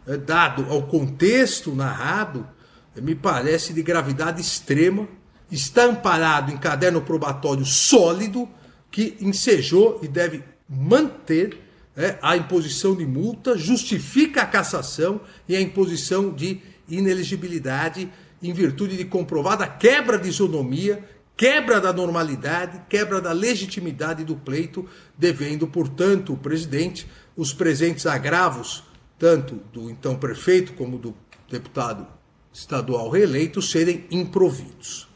[0.05, 2.45] é, dado ao contexto narrado,
[2.97, 5.07] me parece de gravidade extrema.
[5.51, 8.49] Está amparado em caderno probatório sólido
[8.91, 11.59] que ensejou e deve manter
[11.97, 18.11] é, a imposição de multa, justifica a cassação e a imposição de inelegibilidade
[18.43, 21.05] em virtude de comprovada quebra de isonomia,
[21.37, 24.87] quebra da normalidade, quebra da legitimidade do pleito,
[25.17, 28.83] devendo, portanto, o presidente os presentes agravos,
[29.19, 31.15] tanto do então prefeito como do
[31.51, 32.07] deputado
[32.53, 35.10] estadual reeleito, serem improvidos.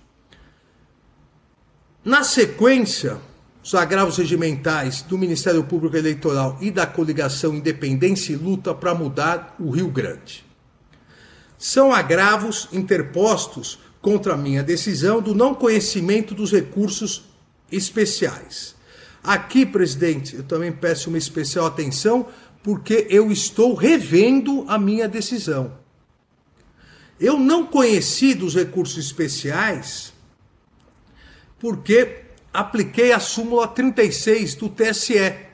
[2.04, 3.18] Na sequência,
[3.62, 9.56] os agravos regimentais do Ministério Público Eleitoral e da coligação Independência e Luta para mudar
[9.58, 10.44] o Rio Grande.
[11.56, 17.24] São agravos interpostos contra a minha decisão do não conhecimento dos recursos
[17.72, 18.74] especiais.
[19.22, 22.28] Aqui, presidente, eu também peço uma especial atenção
[22.62, 25.72] porque eu estou revendo a minha decisão.
[27.18, 30.13] Eu não conheci dos recursos especiais
[31.64, 35.16] porque apliquei a súmula 36 do TSE.
[35.16, 35.48] É,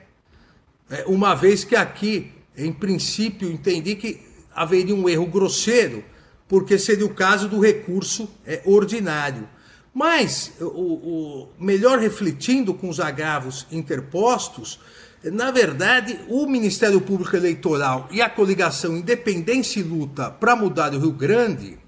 [1.06, 4.20] uma vez que aqui, em princípio, entendi que
[4.52, 6.02] haveria um erro grosseiro,
[6.48, 9.48] porque seria o caso do recurso é, ordinário.
[9.94, 14.80] Mas, o, o, melhor refletindo com os agravos interpostos,
[15.22, 20.98] na verdade, o Ministério Público Eleitoral e a coligação Independência e Luta para mudar o
[20.98, 21.78] Rio Grande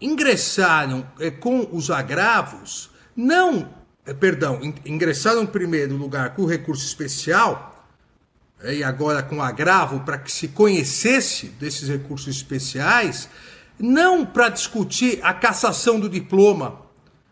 [0.00, 3.68] ingressaram é, com os agravos, não,
[4.04, 7.72] é, perdão, ingressaram em primeiro lugar com o recurso especial,
[8.64, 13.28] e agora com agravo para que se conhecesse desses recursos especiais,
[13.78, 16.86] não para discutir a cassação do diploma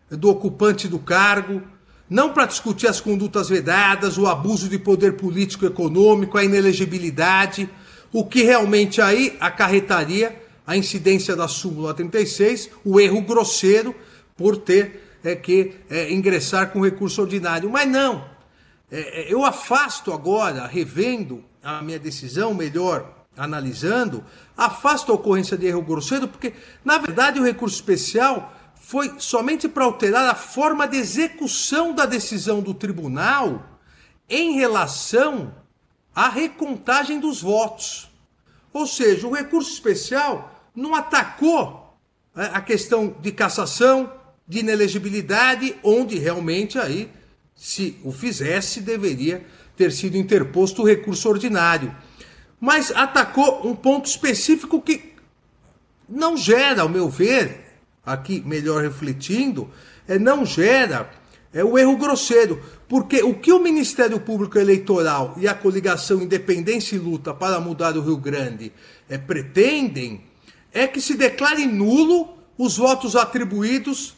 [0.09, 1.63] do ocupante do cargo,
[2.07, 7.67] não para discutir as condutas vedadas, o abuso de poder político e econômico, a inelegibilidade,
[8.13, 13.95] o que realmente aí acarretaria a incidência da súmula 36, o erro grosseiro
[14.35, 17.69] por ter é, que é, ingressar com recurso ordinário.
[17.69, 18.25] Mas não,
[18.91, 24.23] é, é, eu afasto agora, revendo a minha decisão, melhor analisando,
[24.55, 29.83] afasto a ocorrência de erro grosseiro, porque, na verdade, o recurso especial foi somente para
[29.83, 33.63] alterar a forma de execução da decisão do tribunal
[34.29, 35.53] em relação
[36.15, 38.09] à recontagem dos votos.
[38.71, 41.97] Ou seja, o recurso especial não atacou
[42.35, 44.11] é, a questão de cassação,
[44.47, 47.09] de inelegibilidade, onde realmente aí
[47.55, 49.45] se o fizesse, deveria
[49.77, 51.95] ter sido interposto o recurso ordinário.
[52.59, 55.13] Mas atacou um ponto específico que
[56.07, 59.69] não gera, ao meu ver, aqui melhor refletindo,
[60.07, 61.09] é, não gera
[61.53, 66.97] é o erro grosseiro, porque o que o Ministério Público Eleitoral e a coligação Independência
[66.97, 68.73] e Luta para mudar o Rio Grande
[69.07, 70.21] é, pretendem
[70.75, 74.13] é que se declare nulo os votos atribuídos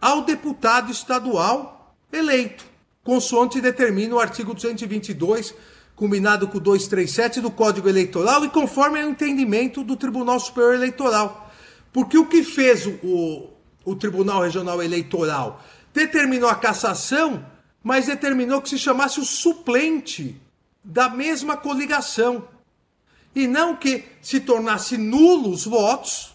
[0.00, 2.76] ao deputado estadual eleito
[3.06, 5.54] consoante determina o artigo 222,
[5.94, 11.48] combinado com o 237 do Código Eleitoral e conforme o entendimento do Tribunal Superior Eleitoral.
[11.92, 13.48] Porque o que fez o,
[13.84, 15.64] o Tribunal Regional Eleitoral?
[15.94, 17.46] Determinou a cassação,
[17.82, 20.38] mas determinou que se chamasse o suplente
[20.82, 22.44] da mesma coligação.
[23.36, 26.34] E não que se tornasse nulo os votos,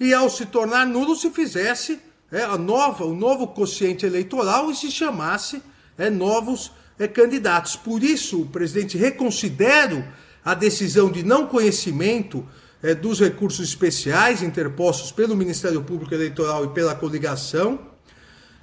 [0.00, 2.00] e ao se tornar nulo se fizesse
[2.32, 5.62] é, a nova, o novo quociente eleitoral e se chamasse
[5.96, 7.76] é, novos é, candidatos.
[7.76, 10.04] Por isso, o presidente reconsidero
[10.44, 12.44] a decisão de não conhecimento
[12.82, 17.78] é, dos recursos especiais interpostos pelo Ministério Público Eleitoral e pela coligação,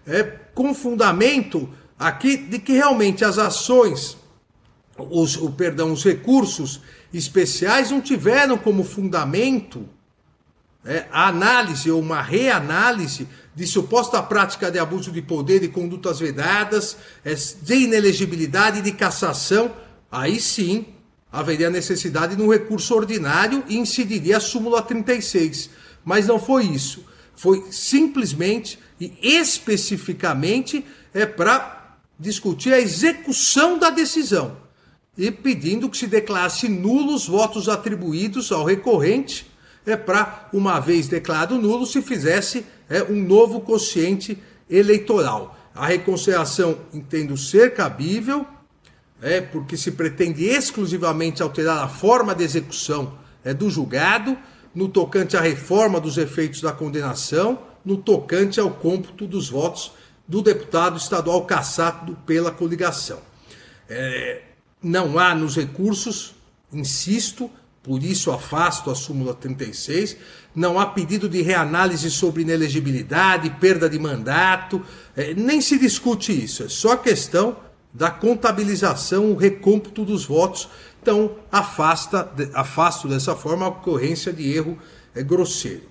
[0.05, 0.23] é,
[0.53, 4.17] com fundamento aqui de que realmente as ações,
[5.09, 6.81] os, o, perdão, os recursos
[7.13, 9.87] especiais não tiveram como fundamento
[10.85, 16.19] é, a análise ou uma reanálise de suposta prática de abuso de poder e condutas
[16.19, 19.75] vedadas, é, de inelegibilidade de cassação,
[20.11, 20.85] aí sim
[21.31, 25.69] haveria necessidade de um recurso ordinário e incidiria a súmula 36.
[26.03, 27.05] Mas não foi isso.
[27.35, 34.68] Foi simplesmente e especificamente é para discutir a execução da decisão
[35.19, 39.45] e pedindo que se declarasse nulos votos atribuídos ao recorrente
[39.85, 44.37] é para, uma vez declarado nulo, se fizesse é, um novo quociente
[44.69, 45.57] eleitoral.
[45.75, 48.45] A reconciliação entendo ser cabível,
[49.21, 54.37] é, porque se pretende exclusivamente alterar a forma de execução é, do julgado,
[54.73, 59.91] no tocante à reforma dos efeitos da condenação, no tocante ao cômputo dos votos
[60.25, 63.19] do deputado estadual caçado pela coligação.
[63.89, 64.43] É,
[64.81, 66.35] não há nos recursos,
[66.71, 67.49] insisto,
[67.83, 70.17] por isso afasto a súmula 36,
[70.55, 74.83] não há pedido de reanálise sobre inelegibilidade, perda de mandato,
[75.15, 77.57] é, nem se discute isso, é só questão
[77.93, 80.69] da contabilização, o recômputo dos votos.
[81.01, 84.77] Então, afasta, afasto dessa forma a ocorrência de erro
[85.15, 85.88] é, grosseiro.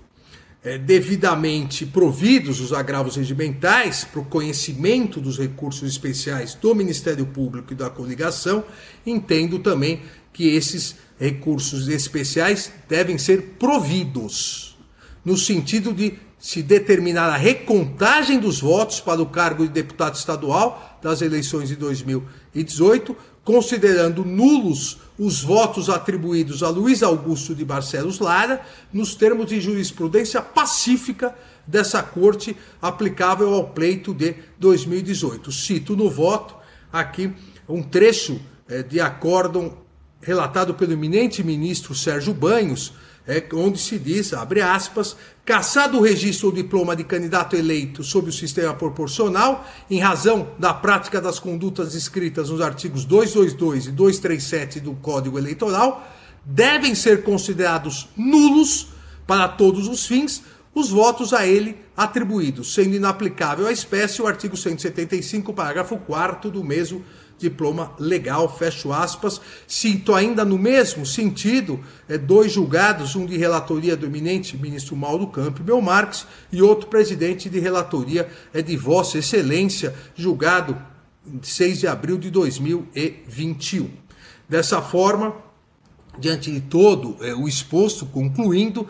[0.69, 7.73] É, devidamente providos os agravos regimentais para o conhecimento dos recursos especiais do Ministério Público
[7.73, 8.63] e da coligação,
[9.07, 14.77] entendo também que esses recursos especiais devem ser providos,
[15.25, 20.99] no sentido de se determinar a recontagem dos votos para o cargo de deputado estadual
[21.03, 23.17] das eleições de 2018,
[23.49, 28.61] considerando nulos os votos atribuídos a Luiz Augusto de Barcelos Lara,
[28.93, 31.35] nos termos de jurisprudência pacífica
[31.67, 35.51] dessa corte aplicável ao pleito de 2018.
[35.51, 36.57] Cito no voto
[36.93, 37.33] aqui
[37.67, 38.39] um trecho
[38.69, 39.79] eh, de acórdão
[40.21, 42.93] relatado pelo eminente ministro Sérgio Banhos,
[43.29, 45.15] é, onde se diz, abre aspas,
[45.45, 50.73] caçado o registro ou diploma de candidato eleito sob o sistema proporcional, em razão da
[50.73, 56.11] prática das condutas escritas nos artigos 222 e 237 do Código Eleitoral,
[56.43, 58.89] devem ser considerados nulos
[59.27, 60.43] para todos os fins
[60.75, 66.63] os votos a ele atribuídos, sendo inaplicável à espécie o artigo 175, parágrafo 4 do
[66.63, 67.05] mesmo
[67.39, 69.41] diploma legal, fecho aspas.
[69.67, 75.29] Cito ainda no mesmo sentido é, dois julgados, um de relatoria do eminente ministro Mauro
[75.29, 80.77] Campo Belmarques e outro presidente de relatoria é de Vossa Excelência, julgado
[81.43, 83.91] 6 de abril de 2021.
[84.49, 85.35] Dessa forma,
[86.19, 88.89] diante de todo é, o exposto, concluindo,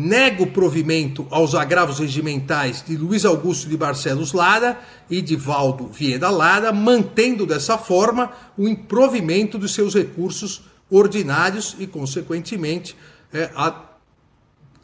[0.00, 4.78] nega o provimento aos agravos regimentais de Luiz Augusto de Barcelos Lara
[5.10, 11.86] e de Valdo Vieira Lara, mantendo dessa forma o improvimento dos seus recursos ordinários e,
[11.88, 12.96] consequentemente,
[13.32, 13.74] é, a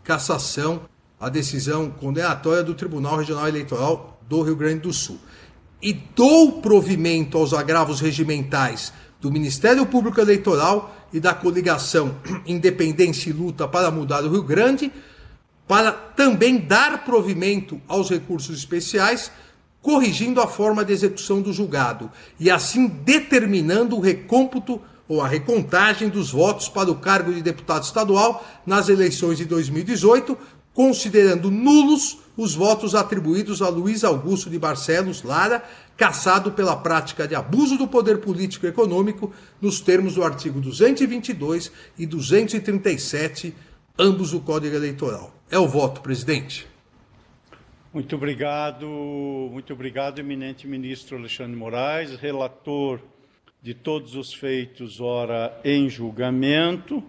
[0.03, 0.81] cassação,
[1.21, 5.21] a decisão condenatória do Tribunal Regional Eleitoral do Rio Grande do Sul.
[5.81, 13.33] E dou provimento aos agravos regimentais do Ministério Público Eleitoral e da coligação Independência e
[13.33, 14.93] Luta para Mudar o Rio Grande,
[15.67, 19.31] para também dar provimento aos recursos especiais,
[19.81, 26.09] corrigindo a forma de execução do julgado e assim determinando o recômputo ou a recontagem
[26.09, 30.37] dos votos para o cargo de deputado estadual nas eleições de 2018,
[30.73, 35.63] considerando nulos os votos atribuídos a Luiz Augusto de Barcelos Lara,
[35.97, 41.71] caçado pela prática de abuso do poder político e econômico, nos termos do artigo 222
[41.99, 43.55] e 237,
[43.99, 45.33] ambos do Código Eleitoral.
[45.51, 46.67] É o voto, presidente.
[47.93, 48.89] Muito obrigado,
[49.53, 53.01] muito obrigado, eminente ministro Alexandre Moraes, relator
[53.63, 57.03] de todos os feitos, ora em julgamento.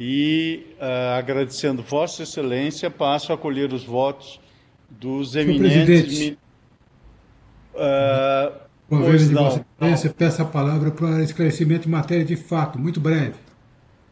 [0.00, 4.38] E uh, agradecendo Vossa Excelência, passo a acolher os votos
[4.88, 6.36] dos eminentes.
[7.74, 12.78] Uh, Com a de Vossa Excelência, peço a palavra para esclarecimento de matéria de fato,
[12.78, 13.34] muito breve.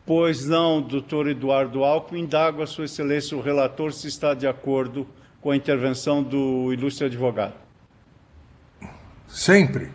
[0.05, 5.07] Pois não, doutor Eduardo Alckmin, indago a Sua Excelência o relator se está de acordo
[5.41, 7.55] com a intervenção do ilustre advogado.
[9.27, 9.91] Sempre.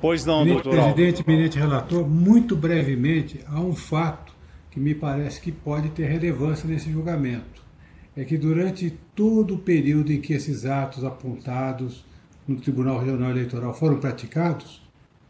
[0.00, 4.32] Pois não, eminente doutor Presidente, eminente relator, muito brevemente, há um fato
[4.70, 7.51] que me parece que pode ter relevância nesse julgamento
[8.16, 12.04] é que durante todo o período em que esses atos apontados
[12.46, 14.82] no Tribunal Regional Eleitoral foram praticados,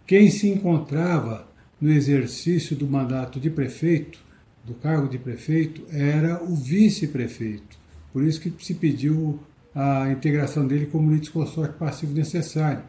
[0.07, 1.47] quem se encontrava
[1.81, 4.21] no exercício do mandato de prefeito
[4.65, 7.77] do cargo de prefeito era o vice-prefeito.
[8.13, 9.41] Por isso que se pediu
[9.75, 12.83] a integração dele como litisconsorte passivo necessário,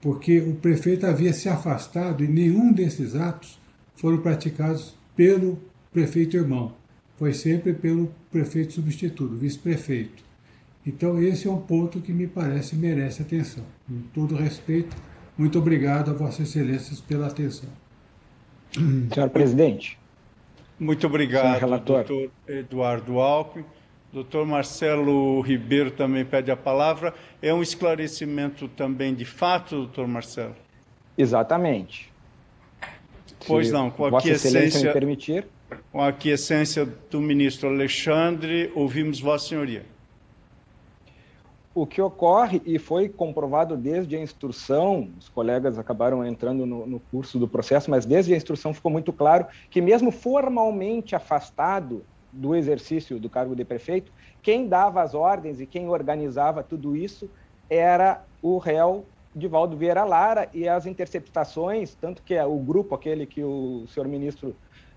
[0.00, 3.58] porque o prefeito havia se afastado e nenhum desses atos
[3.94, 5.58] foram praticados pelo
[5.92, 6.74] prefeito irmão.
[7.16, 10.22] Foi sempre pelo prefeito substituto, vice-prefeito.
[10.86, 13.64] Então, esse é um ponto que me parece merece atenção.
[13.86, 14.94] Com todo respeito,
[15.36, 17.70] muito obrigado a Vossas Excelências pela atenção.
[19.12, 19.98] Senhor presidente.
[20.78, 23.64] Muito obrigado, doutor Eduardo Alckmin.
[24.12, 27.12] Doutor Marcelo Ribeiro também pede a palavra.
[27.42, 30.54] É um esclarecimento também de fato, doutor Marcelo?
[31.18, 32.12] Exatamente.
[33.46, 35.46] Pois Se não, com a Vossa aquiescência, me permitir.
[35.90, 39.86] Com a aquiescência do ministro Alexandre, ouvimos Vossa Senhoria.
[41.74, 47.00] O que ocorre, e foi comprovado desde a instrução, os colegas acabaram entrando no, no,
[47.00, 52.54] curso do processo, mas desde a instrução ficou muito claro que, mesmo formalmente afastado do
[52.54, 57.28] exercício do cargo de prefeito, quem dava as ordens e quem organizava tudo isso
[57.68, 59.04] era o réu
[59.34, 64.06] Divaldo Vieira Lara e as interceptações, tanto que é o grupo, aquele que o senhor
[64.06, 64.54] ministro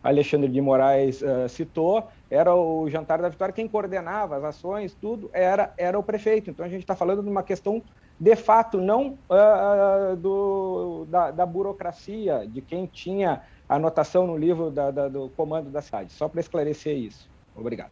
[0.08, 5.30] Alexandre de Moraes uh, citou, era o Jantar da Vitória, quem coordenava as ações, tudo,
[5.34, 6.50] era, era o prefeito.
[6.50, 7.84] Então a gente está falando de uma questão
[8.18, 14.92] de fato, não uh, do, da, da, burocracia, de quem tinha anotação no livro da,
[14.92, 16.14] da, do comando da cidade.
[16.14, 17.30] Só para esclarecer isso.
[17.54, 17.92] Obrigado.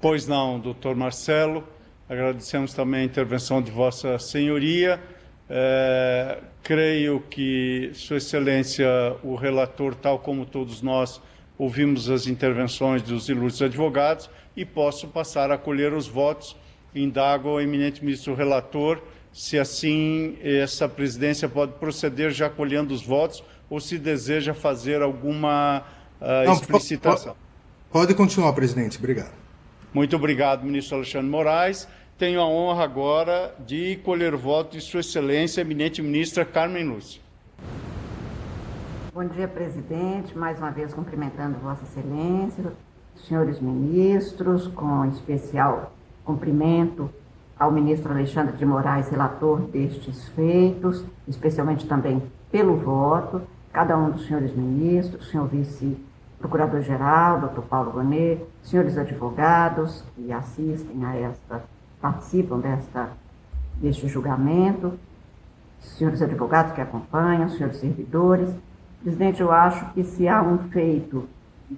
[0.00, 1.64] Pois não, doutor Marcelo.
[2.08, 4.98] Agradecemos também a intervenção de Vossa Senhoria.
[5.50, 8.86] É, creio que Sua Excelência,
[9.22, 11.20] o relator, tal como todos nós,
[11.56, 16.56] ouvimos as intervenções dos ilustres advogados e posso passar a colher os votos.
[16.94, 19.00] Indago ao eminente ministro relator
[19.32, 25.84] se assim essa presidência pode proceder já colhendo os votos ou se deseja fazer alguma
[26.20, 27.36] uh, Não, explicitação.
[27.90, 28.98] Pode continuar, presidente.
[28.98, 29.32] Obrigado.
[29.92, 31.88] Muito obrigado, ministro Alexandre Moraes.
[32.18, 37.22] Tenho a honra agora de colher o voto de Sua Excelência, eminente ministra Carmen Lúcia.
[39.14, 40.36] Bom dia, presidente.
[40.36, 42.72] Mais uma vez cumprimentando Vossa Excelência,
[43.14, 45.92] senhores ministros, com especial
[46.24, 47.08] cumprimento
[47.56, 53.42] ao ministro Alexandre de Moraes, relator destes feitos, especialmente também pelo voto,
[53.72, 61.14] cada um dos senhores ministros, senhor vice-procurador-geral, doutor Paulo Bonet, senhores advogados que assistem a
[61.14, 61.62] esta
[62.00, 63.10] participam desta,
[63.76, 64.98] deste julgamento,
[65.80, 68.48] senhores advogados que acompanham, senhores servidores.
[69.02, 71.28] Presidente, eu acho que se há um feito,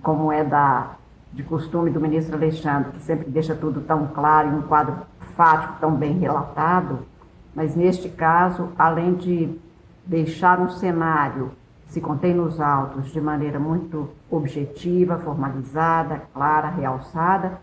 [0.03, 0.97] como é da,
[1.33, 4.97] de costume do ministro Alexandre, que sempre deixa tudo tão claro e um quadro
[5.37, 7.01] fático tão bem relatado,
[7.55, 9.59] mas neste caso, além de
[10.05, 11.53] deixar um cenário
[11.87, 17.61] que se contém nos autos de maneira muito objetiva, formalizada, clara, realçada,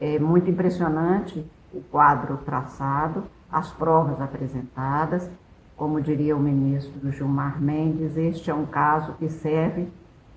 [0.00, 5.30] é muito impressionante o quadro traçado, as provas apresentadas.
[5.76, 9.88] Como diria o ministro Gilmar Mendes, este é um caso que serve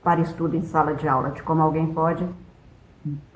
[0.04, 2.28] para estudo em sala de aula, de como alguém pode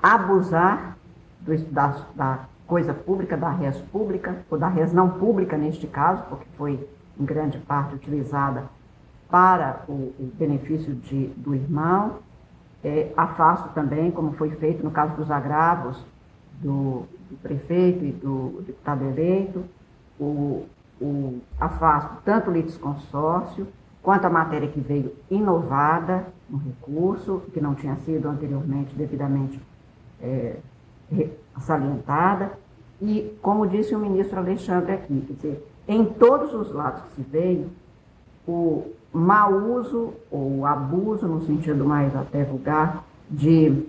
[0.02, 0.96] abusar
[1.40, 6.22] do, da, da coisa pública, da res pública, ou da res não pública neste caso,
[6.28, 6.88] porque foi
[7.18, 8.64] em grande parte utilizada
[9.30, 12.18] para o, o benefício de, do irmão.
[12.84, 16.04] É, afasto também, como foi feito no caso dos agravos
[16.60, 19.64] do, do prefeito e do deputado eleito,
[20.18, 20.64] o,
[21.00, 23.66] o afasto tanto o litisconsórcio
[24.02, 29.60] quanto a matéria que veio inovada no recurso, que não tinha sido anteriormente devidamente
[30.20, 30.56] é,
[31.60, 32.52] salientada,
[33.00, 37.22] e, como disse o ministro Alexandre aqui, quer dizer, em todos os lados que se
[37.22, 37.68] veio,
[38.46, 43.86] o mau uso ou abuso, no sentido mais até vulgar, de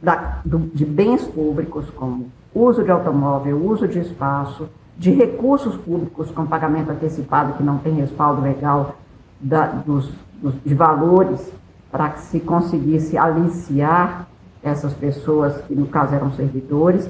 [0.00, 6.30] da, do, de bens públicos, como uso de automóvel, uso de espaço, de recursos públicos
[6.30, 8.96] com pagamento antecipado que não tem respaldo legal
[9.40, 10.10] da, dos,
[10.42, 11.52] dos, de valores
[11.90, 14.26] para que se conseguisse aliciar
[14.62, 17.08] essas pessoas, que no caso eram servidores,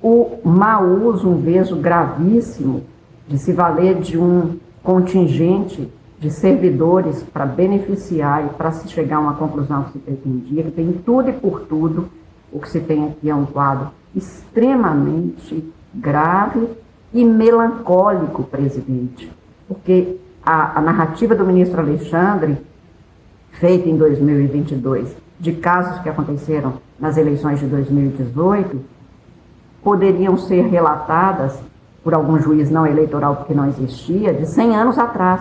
[0.00, 2.82] o mau uso, um vejo gravíssimo,
[3.26, 9.20] de se valer de um contingente de servidores para beneficiar e para se chegar a
[9.20, 12.08] uma conclusão que se pretendia, que tem tudo e por tudo
[12.54, 16.68] o que se tem aqui é um quadro extremamente grave
[17.12, 19.30] e melancólico, presidente,
[19.66, 22.56] porque a, a narrativa do ministro Alexandre,
[23.50, 28.80] feita em 2022, de casos que aconteceram nas eleições de 2018,
[29.82, 31.58] poderiam ser relatadas
[32.04, 35.40] por algum juiz não eleitoral, porque não existia, de 100 anos atrás,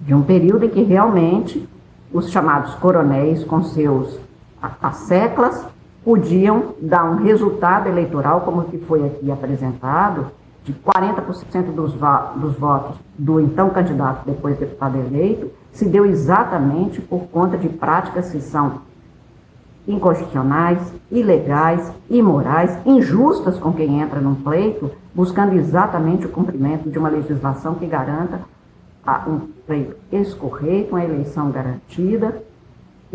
[0.00, 1.68] de um período em que realmente
[2.12, 4.18] os chamados coronéis, com seus
[4.80, 5.73] as seclas
[6.04, 10.26] podiam dar um resultado eleitoral, como o que foi aqui apresentado,
[10.62, 17.26] de 40% dos, dos votos do então candidato, depois deputado eleito, se deu exatamente por
[17.28, 18.82] conta de práticas que são
[19.86, 20.80] inconstitucionais,
[21.10, 27.74] ilegais, imorais, injustas com quem entra num pleito, buscando exatamente o cumprimento de uma legislação
[27.74, 28.40] que garanta
[29.26, 32.42] um pleito escorreito, uma eleição garantida,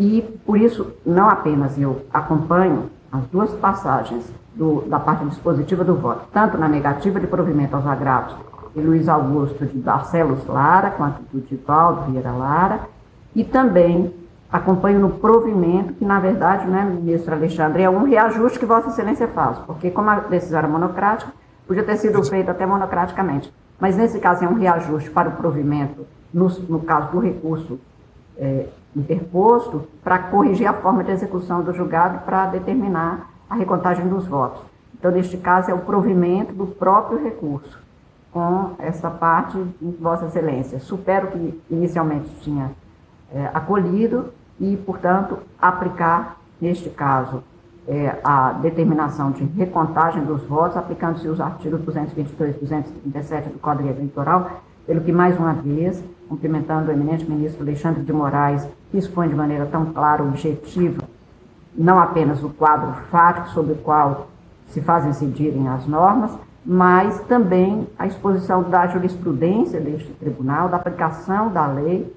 [0.00, 5.94] e por isso não apenas eu acompanho as duas passagens do, da parte dispositiva do
[5.94, 8.34] voto, tanto na negativa de provimento aos agravos
[8.74, 12.80] de Luiz Augusto de Barcelos Lara, quanto do Divaldo Vieira Lara,
[13.36, 14.14] e também
[14.50, 19.28] acompanho no provimento, que na verdade, né, ministro Alexandre, é um reajuste que Vossa Excelência
[19.28, 21.30] faz, porque como a decisão era monocrática,
[21.66, 23.52] podia ter sido feito até monocraticamente.
[23.78, 27.78] Mas nesse caso é um reajuste para o provimento, no, no caso do recurso
[28.38, 34.26] é, interposto, para corrigir a forma de execução do julgado para determinar a recontagem dos
[34.26, 34.62] votos.
[34.98, 37.78] Então, neste caso, é o provimento do próprio recurso,
[38.32, 40.78] com essa parte de Vossa Excelência.
[40.78, 42.70] Supero que inicialmente tinha
[43.32, 47.42] é, acolhido, e, portanto, aplicar, neste caso,
[47.88, 53.88] é, a determinação de recontagem dos votos, aplicando-se os artigos 222 e 237 do Código
[53.88, 59.28] Eleitoral, pelo que, mais uma vez, cumprimentando o eminente ministro Alexandre de Moraes, que expõe
[59.28, 61.02] de maneira tão clara, objetiva,
[61.76, 64.28] não apenas o quadro fático sobre o qual
[64.68, 66.30] se fazem incidirem as normas,
[66.64, 72.14] mas também a exposição da jurisprudência deste tribunal, da aplicação da lei,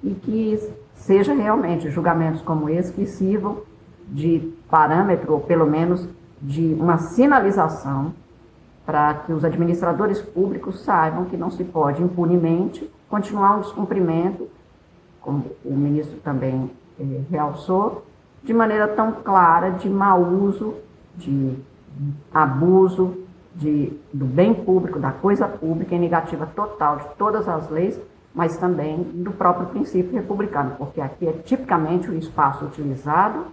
[0.00, 3.62] e que seja realmente julgamentos como esse que sirvam
[4.06, 6.08] de parâmetro, ou pelo menos
[6.40, 8.12] de uma sinalização
[8.86, 14.48] para que os administradores públicos saibam que não se pode impunemente continuar um descumprimento,
[15.20, 18.06] como o ministro também eh, realçou,
[18.42, 20.76] de maneira tão clara de mau uso,
[21.16, 21.58] de
[22.32, 23.18] abuso
[23.54, 28.00] de, do bem público, da coisa pública, em negativa total de todas as leis
[28.34, 33.46] mas também do próprio princípio republicano, porque aqui é tipicamente o espaço utilizado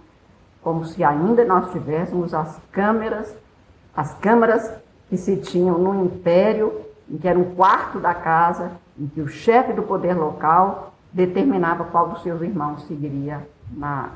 [0.62, 3.34] como se ainda nós tivéssemos as câmeras,
[3.96, 4.70] as câmaras
[5.08, 6.80] que se tinham no império,
[7.20, 12.08] que era um quarto da casa, em que o chefe do poder local determinava qual
[12.08, 14.10] dos seus irmãos seguiria na,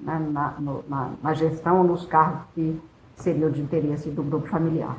[0.00, 0.54] na, na,
[0.88, 2.80] na, na gestão ou nos cargos que
[3.16, 4.96] seriam de interesse do grupo familiar.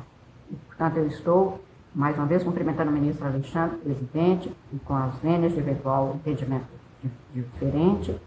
[0.50, 1.60] E, portanto, eu estou
[1.94, 6.66] mais uma vez, cumprimentando o ministro Alexandre, presidente, e com as vênias de eventual entendimento
[7.32, 8.20] diferente,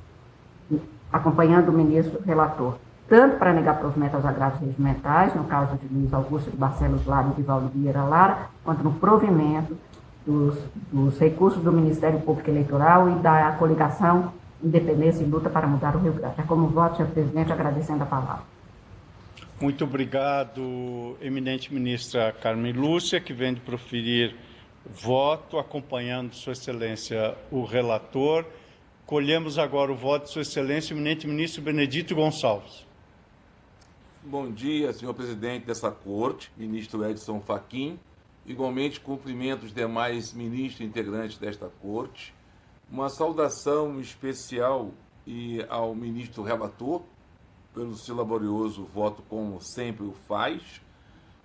[1.12, 2.78] acompanhando o ministro relator,
[3.10, 7.34] tanto para negar provimento aos agravos regimentais, no caso de Luiz Augusto de Barcelos Lara
[7.38, 9.76] e de Vieira Lara, quanto no provimento
[10.28, 10.58] dos,
[10.92, 16.00] dos recursos do Ministério Público Eleitoral e da coligação Independência e Luta para Mudar o
[16.00, 16.42] Rio Grande.
[16.42, 18.44] É como voto, senhor presidente, agradecendo a palavra.
[19.62, 24.36] Muito obrigado, eminente ministra Carmen Lúcia, que vem de proferir
[24.86, 28.46] voto, acompanhando Sua Excelência o relator.
[29.06, 32.86] Colhemos agora o voto de Sua Excelência, o eminente ministro Benedito Gonçalves.
[34.24, 37.98] Bom dia, senhor presidente dessa corte, ministro Edson Fachin.
[38.48, 42.34] Igualmente cumprimento os demais ministros integrantes desta corte.
[42.90, 44.92] Uma saudação especial
[45.26, 47.02] e ao ministro relator,
[47.74, 50.82] pelo seu laborioso voto, como sempre o faz,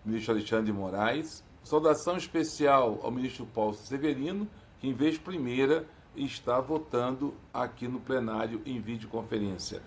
[0.05, 1.43] ministro Alexandre Moraes.
[1.65, 4.49] Saudação especial ao ministro Paulo Severino,
[4.81, 5.85] que em vez primeira
[6.17, 9.83] está votando aqui no plenário em videoconferência.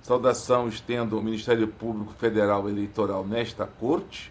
[0.00, 4.30] Saudação estendo ao Ministério Público Federal Eleitoral nesta corte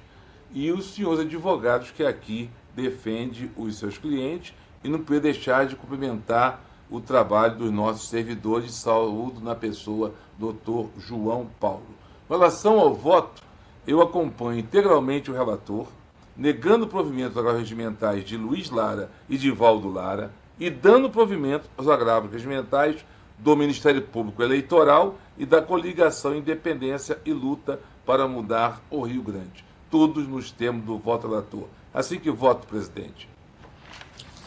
[0.53, 5.75] e os senhores advogados que aqui defende os seus clientes e não poder deixar de
[5.75, 11.85] cumprimentar o trabalho dos nossos servidores de saúde na pessoa doutor João Paulo.
[12.27, 13.41] Com relação ao voto,
[13.87, 15.87] eu acompanho integralmente o relator,
[16.35, 21.69] negando provimento aos agravos regimentais de Luiz Lara e de Valdo Lara, e dando provimento
[21.77, 23.03] aos agravos regimentais
[23.37, 29.70] do Ministério Público Eleitoral e da coligação Independência e Luta para mudar o Rio Grande.
[29.91, 31.67] Todos nos termos do voto relator.
[31.93, 33.27] Assim que voto, presidente.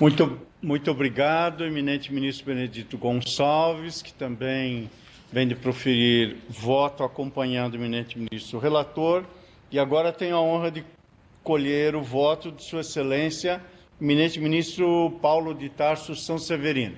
[0.00, 4.90] Muito, muito obrigado, eminente ministro Benedito Gonçalves, que também
[5.30, 9.24] vem de proferir voto acompanhando o eminente ministro relator.
[9.70, 10.84] E agora tenho a honra de
[11.42, 13.62] colher o voto de Sua Excelência,
[14.00, 16.96] eminente ministro Paulo de Tarso São Severino.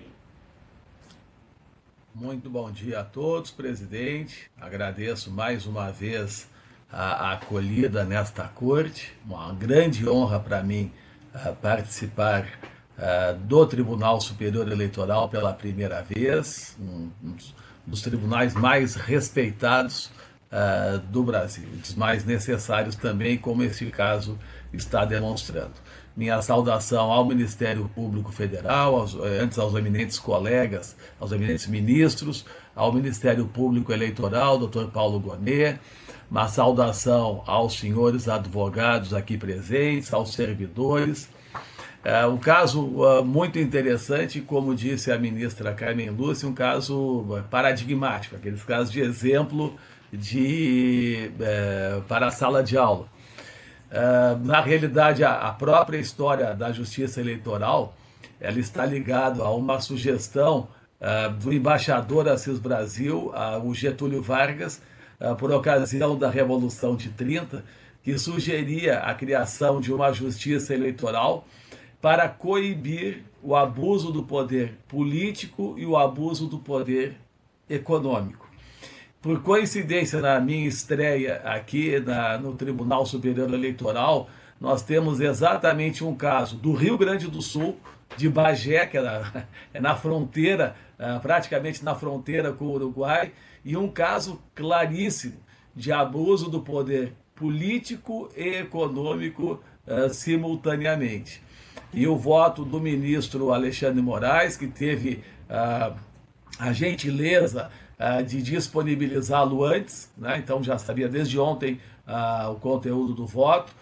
[2.15, 4.51] Muito bom dia a todos, presidente.
[4.59, 6.49] Agradeço mais uma vez
[6.91, 9.13] a, a acolhida nesta corte.
[9.25, 10.93] Uma grande honra para mim
[11.35, 12.47] uh, participar
[12.99, 17.37] uh, do Tribunal Superior Eleitoral pela primeira vez, um, um,
[17.87, 20.11] dos tribunais mais respeitados
[20.51, 24.39] uh, do Brasil, dos mais necessários também, como este caso
[24.73, 25.75] está demonstrando.
[26.17, 32.47] Minha saudação ao Ministério Público Federal, aos, eh, antes aos eminentes colegas, aos eminentes ministros,
[32.77, 35.81] ao Ministério Público Eleitoral, doutor Paulo Gonet,
[36.31, 41.31] uma saudação aos senhores advogados aqui presentes, aos servidores.
[42.05, 48.37] É um caso uh, muito interessante, como disse a ministra Carmen Lúcia, um caso paradigmático,
[48.37, 49.75] aqueles casos de exemplo
[50.13, 53.09] de, uh, para a sala de aula.
[53.91, 57.97] Uh, na realidade, a, a, própria história da justiça eleitoral
[58.39, 60.69] ela está ligada a uma sugestão
[61.41, 63.33] do embaixador Assis Brasil,
[63.63, 64.81] o Getúlio Vargas,
[65.19, 67.65] ah, por ocasião da Revolução de 30,
[68.03, 71.47] que sugeria a criação de uma justiça eleitoral
[72.03, 77.17] para coibir o abuso do poder político e o abuso do poder
[77.69, 78.47] econômico.
[79.23, 84.29] Por coincidência, na minha estreia aqui na, no Tribunal Superior Eleitoral,
[84.61, 87.77] nós temos exatamente um caso do Rio Grande do Sul,
[88.17, 90.86] de Bagé, que é na, é na fronteira, ah,
[91.21, 93.33] praticamente na fronteira com o Uruguai,
[93.65, 95.35] e um caso claríssimo
[95.75, 101.43] de abuso do poder político e econômico uh, simultaneamente.
[101.93, 105.95] E o voto do ministro Alexandre Moraes, que teve uh,
[106.59, 107.71] a gentileza
[108.01, 110.39] uh, de disponibilizá-lo antes, né?
[110.39, 111.79] então já sabia desde ontem
[112.53, 113.75] o conteúdo do voto,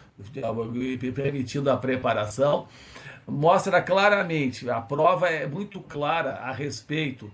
[1.14, 2.66] permitindo a preparação,
[3.26, 7.30] mostra claramente, a prova é muito clara a respeito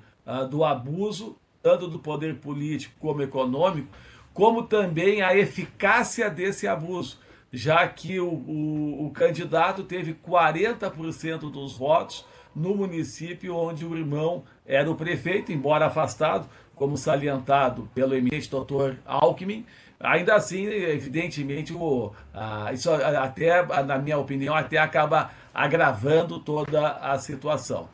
[0.50, 3.88] do abuso tanto do poder político como econômico,
[4.32, 7.18] como também a eficácia desse abuso,
[7.52, 12.24] já que o, o, o candidato teve 40% dos votos
[12.54, 18.96] no município onde o irmão era o prefeito, embora afastado, como salientado pelo eminente doutor
[19.04, 19.66] Alckmin.
[19.98, 27.18] Ainda assim, evidentemente, o, a, isso até, na minha opinião, até acaba agravando toda a
[27.18, 27.88] situação.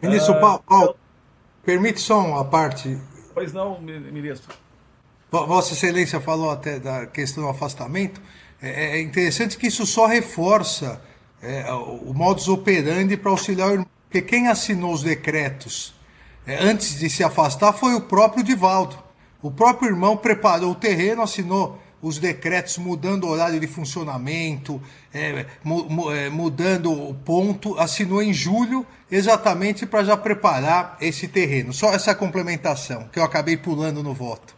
[0.00, 0.96] Ministro uh, Paulo,
[1.64, 2.98] Permite só uma parte.
[3.32, 4.52] Pois não, ministro.
[5.30, 8.20] Vossa Excelência falou até da questão do afastamento.
[8.60, 11.00] É, é interessante que isso só reforça
[11.40, 13.86] é, o modus operandi para auxiliar o irmão.
[14.08, 15.94] Porque quem assinou os decretos
[16.46, 18.98] é, antes de se afastar foi o próprio Divaldo.
[19.40, 24.82] O próprio irmão preparou o terreno, assinou os decretos mudando o horário de funcionamento,
[25.14, 31.72] é, mu, é, mudando o ponto, assinou em julho exatamente para já preparar esse terreno.
[31.72, 34.56] Só essa complementação que eu acabei pulando no voto.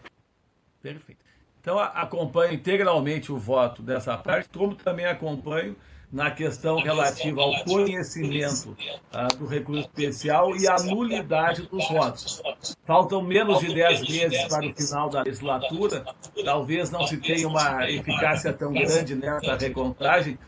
[0.83, 1.23] Perfeito.
[1.61, 5.77] Então acompanho integralmente o voto dessa parte, como também acompanho
[6.15, 8.77] na questão relativa ao conhecimento
[9.13, 12.41] ah, do recurso especial e à nulidade dos votos.
[12.87, 16.05] Faltam menos de 10 meses para o final da legislatura,
[16.45, 20.39] talvez não se tenha uma eficácia tão grande nessa recontagem,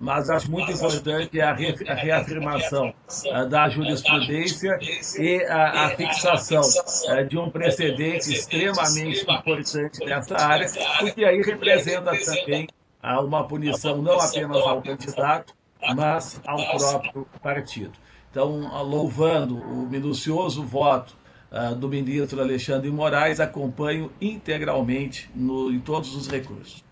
[0.00, 2.92] mas acho muito importante a, re a reafirmação
[3.30, 4.76] ah, da jurisprudência
[5.20, 6.62] e a, a fixação
[7.10, 10.66] ah, de um precedente extremamente importante nessa área,
[10.98, 12.66] porque aí representa também
[13.02, 15.54] a uma punição não apenas ao candidato,
[15.96, 17.92] mas ao próprio partido.
[18.30, 21.16] Então, louvando o minucioso voto
[21.50, 26.84] uh, do ministro Alexandre de Moraes, acompanho integralmente no, em todos os recursos.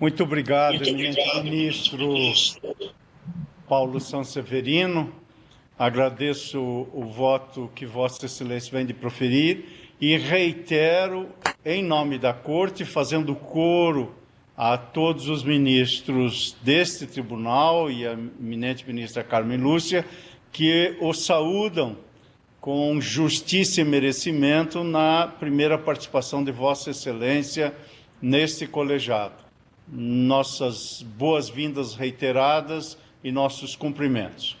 [0.00, 1.44] Muito obrigado, Muito obrigado.
[1.44, 2.08] ministro
[3.68, 5.12] Paulo Sanseverino.
[5.78, 11.28] Agradeço o voto que Vossa Excelência vem de proferir e reitero,
[11.64, 14.14] em nome da Corte, fazendo coro
[14.62, 20.04] a todos os ministros deste tribunal e a eminente ministra Carmen Lúcia,
[20.52, 21.96] que o saúdam
[22.60, 27.74] com justiça e merecimento na primeira participação de Vossa Excelência
[28.20, 29.42] neste colegiado.
[29.88, 34.58] Nossas boas-vindas reiteradas e nossos cumprimentos.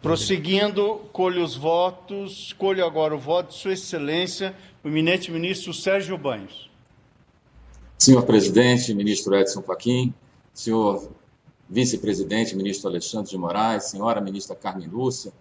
[0.00, 6.16] Prosseguindo, colho os votos, colho agora o voto de Sua Excelência, o eminente ministro Sérgio
[6.16, 6.71] Banhos.
[8.02, 10.12] Senhor presidente, ministro Edson Fachin,
[10.52, 11.08] senhor
[11.70, 15.32] vice-presidente, ministro Alexandre de Moraes, senhora ministra Carmen Lúcia,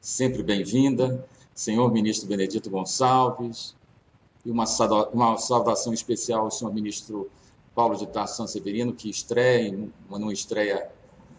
[0.00, 3.74] sempre bem-vinda, senhor ministro Benedito Gonçalves,
[4.46, 4.64] e uma,
[5.12, 7.28] uma saudação especial ao senhor ministro
[7.74, 9.76] Paulo de Tarso Severino, que estreia,
[10.08, 10.88] numa estreia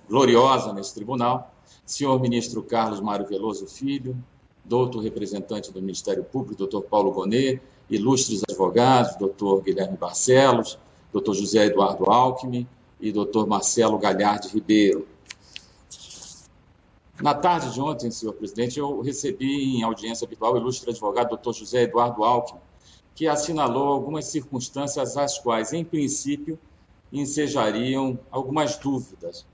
[0.09, 1.55] gloriosa nesse tribunal,
[1.86, 4.21] senhor ministro Carlos Mário Veloso Filho,
[4.65, 10.78] doutor representante do Ministério Público, doutor Paulo Gonet, ilustres advogados, doutor Guilherme Barcelos,
[11.12, 12.68] doutor José Eduardo Alckmin
[13.00, 15.08] e doutor Marcelo Galhardi Ribeiro.
[17.22, 21.54] Na tarde de ontem, senhor presidente, eu recebi em audiência habitual o ilustre advogado doutor
[21.54, 22.60] José Eduardo Alckmin,
[23.14, 26.60] que assinalou algumas circunstâncias às quais, em princípio,
[27.14, 29.46] ensejariam algumas dúvidas.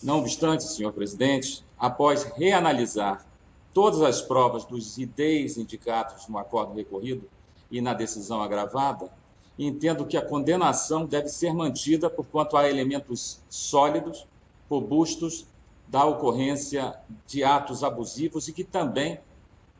[0.00, 3.26] Não obstante, senhor presidente, após reanalisar
[3.74, 7.28] todas as provas dos IDs indicados no acordo recorrido
[7.70, 9.10] e na decisão agravada,
[9.58, 14.26] entendo que a condenação deve ser mantida por quanto a elementos sólidos,
[14.70, 15.46] robustos
[15.88, 16.94] da ocorrência
[17.26, 19.18] de atos abusivos e que também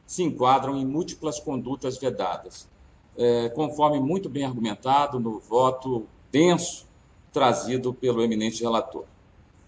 [0.07, 2.67] se enquadram em múltiplas condutas vedadas,
[3.17, 6.87] é, conforme muito bem argumentado no voto denso
[7.33, 9.05] trazido pelo eminente relator.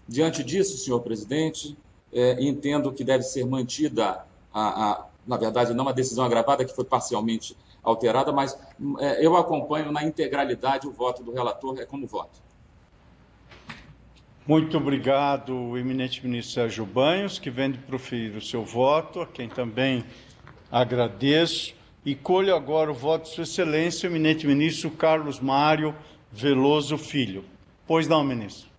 [0.07, 1.77] Diante disso, senhor presidente,
[2.11, 6.75] é, entendo que deve ser mantida, a, a, na verdade, não a decisão agravada, que
[6.75, 8.57] foi parcialmente alterada, mas
[8.99, 12.41] é, eu acompanho na integralidade o voto do relator, é como voto.
[14.47, 19.47] Muito obrigado, eminente ministro Sérgio Banhos, que vem de proferir o seu voto, a quem
[19.47, 20.03] também
[20.71, 21.75] agradeço.
[22.03, 25.95] E colho agora o voto de Sua Excelência, o eminente ministro Carlos Mário
[26.31, 27.45] Veloso Filho.
[27.85, 28.69] Pois não, ministro.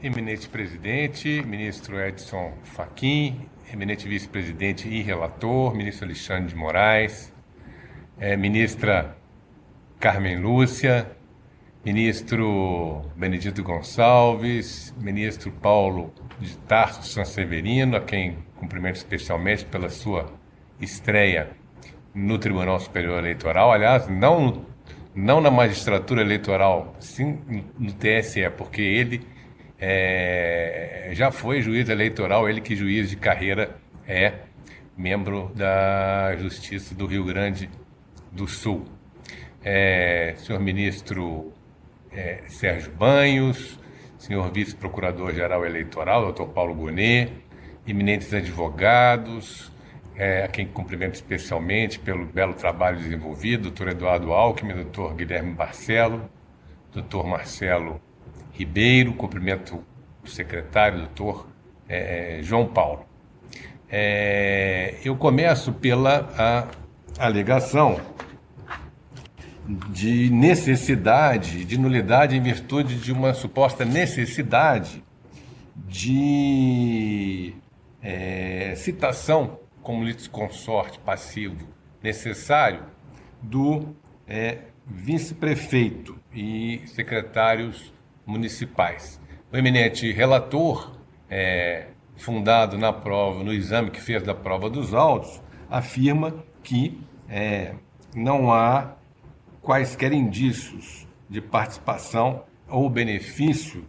[0.00, 7.32] Eminente presidente, ministro Edson Fachin, eminente vice-presidente e relator, ministro Alexandre de Moraes,
[8.18, 9.16] é, ministra
[9.98, 11.10] Carmen Lúcia,
[11.84, 20.32] ministro Benedito Gonçalves, ministro Paulo de Tarso Sanseverino, a quem cumprimento especialmente pela sua
[20.80, 21.50] estreia
[22.14, 24.66] no Tribunal Superior Eleitoral, aliás, não,
[25.14, 27.38] não na magistratura eleitoral, sim
[27.78, 29.26] no TSE, porque ele
[29.80, 33.76] é, já foi juiz eleitoral, ele que juiz de carreira
[34.06, 34.34] é
[34.96, 37.70] membro da Justiça do Rio Grande
[38.30, 38.84] do Sul.
[39.64, 41.52] É, senhor ministro
[42.12, 43.78] é, Sérgio Banhos,
[44.18, 47.32] senhor vice-procurador-geral eleitoral, doutor Paulo Bonet,
[47.86, 49.72] eminentes advogados,
[50.14, 56.28] é, a quem cumprimento especialmente pelo belo trabalho desenvolvido, doutor Eduardo Alckmin, doutor Guilherme Barcelo,
[56.92, 57.98] doutor Marcelo
[58.60, 59.82] Ribeiro, cumprimento
[60.22, 61.48] o secretário, doutor
[61.88, 63.06] é, é, João Paulo.
[63.88, 66.68] É, eu começo pela
[67.18, 67.98] alegação
[69.88, 75.02] de necessidade, de nulidade em virtude de uma suposta necessidade
[75.74, 77.54] de
[78.02, 81.66] é, citação como litisconsorte passivo
[82.02, 82.82] necessário
[83.40, 83.96] do
[84.28, 87.90] é, vice-prefeito e secretários
[88.30, 89.20] municipais.
[89.52, 90.96] O eminente relator,
[91.28, 97.74] é, fundado na prova, no exame que fez da prova dos autos, afirma que é,
[98.14, 98.94] não há
[99.60, 103.84] quaisquer indícios de participação ou benefício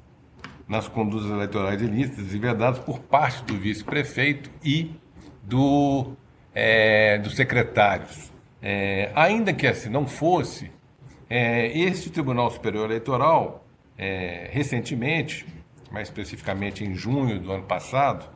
[0.67, 4.95] nas condutas eleitorais ilícitas e vedadas por parte do vice-prefeito e
[5.43, 6.13] do,
[6.53, 8.31] é, dos secretários.
[8.61, 10.71] É, ainda que assim não fosse,
[11.29, 13.60] é, este Tribunal Superior Eleitoral,
[14.01, 15.45] é, recentemente,
[15.91, 18.27] mais especificamente em junho do ano passado,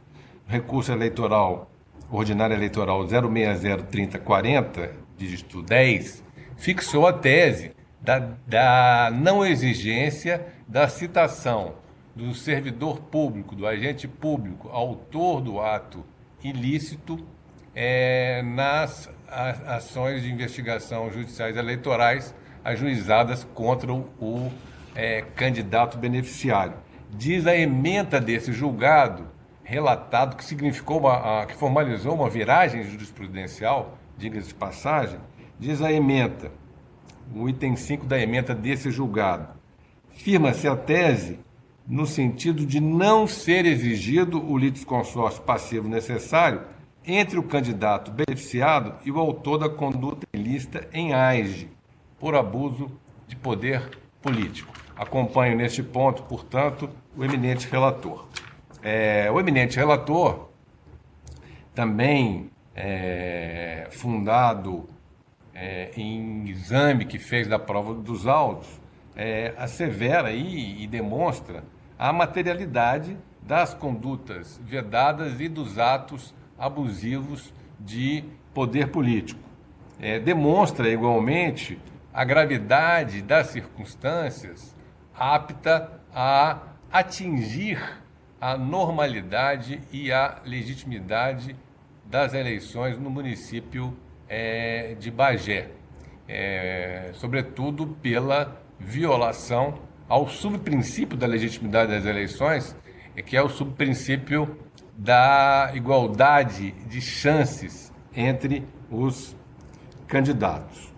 [0.45, 1.72] recurso eleitoral,
[2.11, 6.24] ordinário eleitoral 0603040, dígito 10,
[6.55, 11.74] fixou a tese da, da não exigência da citação
[12.16, 16.05] do servidor público, do agente público, autor do ato
[16.43, 17.26] ilícito,
[17.74, 24.51] é, nas ações de investigação judiciais eleitorais ajuizadas contra o, o
[24.96, 26.74] é, candidato beneficiário.
[27.12, 29.28] Diz a ementa desse julgado
[29.64, 35.20] relatado que significou uma, a, que formalizou uma viragem jurisprudencial, diga-se de passagem,
[35.58, 36.52] Diz a ementa,
[37.34, 39.48] o item 5 da ementa desse julgado.
[40.10, 41.39] Firma-se a tese
[41.88, 46.64] no sentido de não ser exigido o litisconsórcio passivo necessário
[47.06, 51.70] entre o candidato beneficiado e o autor da conduta ilícita em AIGE,
[52.20, 52.91] por abuso
[53.26, 54.74] de poder político.
[54.96, 58.28] Acompanho neste ponto, portanto, o eminente relator.
[58.82, 60.50] É, o eminente relator,
[61.74, 64.88] também é, fundado
[65.54, 68.68] é, em exame que fez da prova dos autos,
[69.16, 71.64] é, assevera e, e demonstra
[71.98, 78.24] a materialidade das condutas vedadas e dos atos abusivos de
[78.54, 79.39] poder político.
[80.00, 81.80] É, demonstra igualmente
[82.14, 84.74] a gravidade das circunstâncias
[85.18, 86.59] apta a
[86.91, 87.80] atingir
[88.39, 91.55] a normalidade e a legitimidade
[92.05, 93.97] das eleições no município
[94.28, 95.72] é, de Bagé,
[96.28, 102.76] é, sobretudo pela violação ao subprincípio da legitimidade das eleições,
[103.26, 104.57] que é o subprincípio
[104.97, 109.36] da igualdade de chances entre os
[110.07, 110.93] candidatos.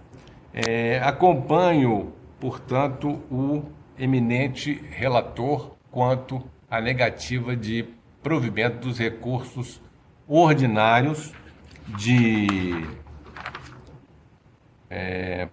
[0.54, 3.64] É, acompanho, portanto, o
[3.98, 7.86] eminente relator quanto à negativa de
[8.22, 9.82] provimento dos recursos
[10.28, 11.34] ordinários
[11.98, 12.86] de
[14.90, 15.48] é,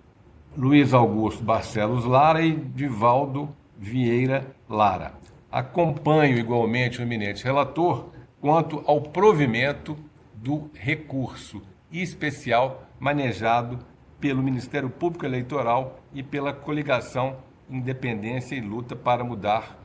[0.57, 5.15] Luiz Augusto Barcelos Lara e Divaldo Vieira Lara.
[5.51, 9.97] Acompanho igualmente o eminente relator quanto ao provimento
[10.35, 13.79] do recurso especial manejado
[14.21, 17.37] pelo Ministério Público Eleitoral e pela coligação
[17.69, 19.79] Independência e Luta para Mudar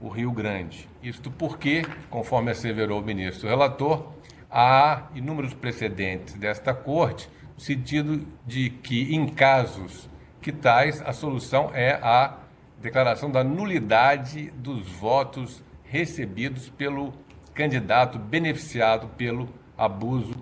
[0.00, 0.88] o Rio Grande.
[1.02, 4.12] Isto porque, conforme asseverou o ministro relator,
[4.50, 10.08] há inúmeros precedentes desta Corte, no sentido de que, em casos
[10.40, 12.38] que tais, a solução é a
[12.80, 17.12] declaração da nulidade dos votos recebidos pelo
[17.54, 20.34] candidato beneficiado pelo abuso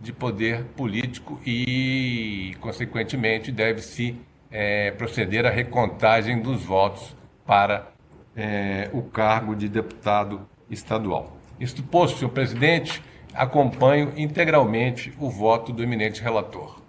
[0.00, 4.16] de poder político e, consequentemente, deve-se
[4.52, 7.90] é, proceder à recontagem dos votos para
[8.36, 11.36] é, o cargo de deputado estadual.
[11.58, 13.02] Isto posto, senhor presidente,
[13.34, 16.80] acompanho integralmente o voto do eminente relator.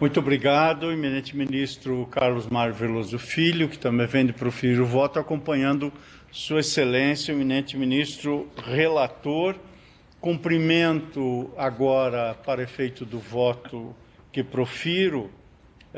[0.00, 5.18] Muito obrigado, eminente ministro Carlos Mário Veloso Filho, que também vem de proferir o voto,
[5.18, 5.92] acompanhando
[6.30, 9.56] sua Excelência, eminente ministro relator.
[10.20, 13.92] Cumprimento agora, para efeito do voto
[14.30, 15.30] que profiro,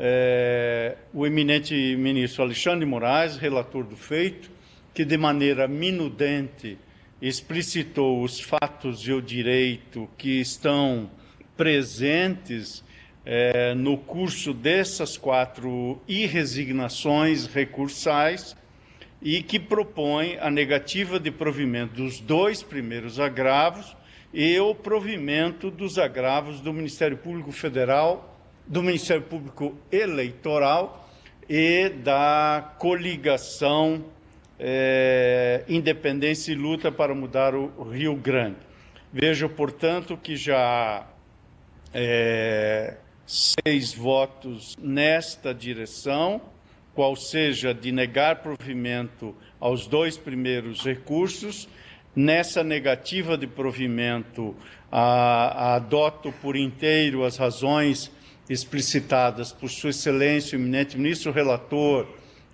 [0.03, 4.49] é, o eminente ministro Alexandre Moraes, relator do feito,
[4.95, 6.75] que de maneira minudente
[7.21, 11.07] explicitou os fatos e o direito que estão
[11.55, 12.83] presentes
[13.23, 18.57] é, no curso dessas quatro irresignações recursais
[19.21, 23.95] e que propõe a negativa de provimento dos dois primeiros agravos
[24.33, 28.30] e o provimento dos agravos do Ministério Público Federal
[28.71, 31.05] do Ministério Público Eleitoral
[31.49, 34.05] e da coligação
[34.57, 38.59] é, Independência e Luta para Mudar o Rio Grande.
[39.11, 41.05] Vejo, portanto, que já há
[41.93, 42.95] é,
[43.27, 46.41] seis votos nesta direção,
[46.95, 51.67] qual seja de negar provimento aos dois primeiros recursos.
[52.15, 54.55] Nessa negativa de provimento,
[54.89, 58.09] a, a adoto por inteiro as razões
[58.51, 62.07] explicitadas por Sua Excelência, o eminente ministro relator,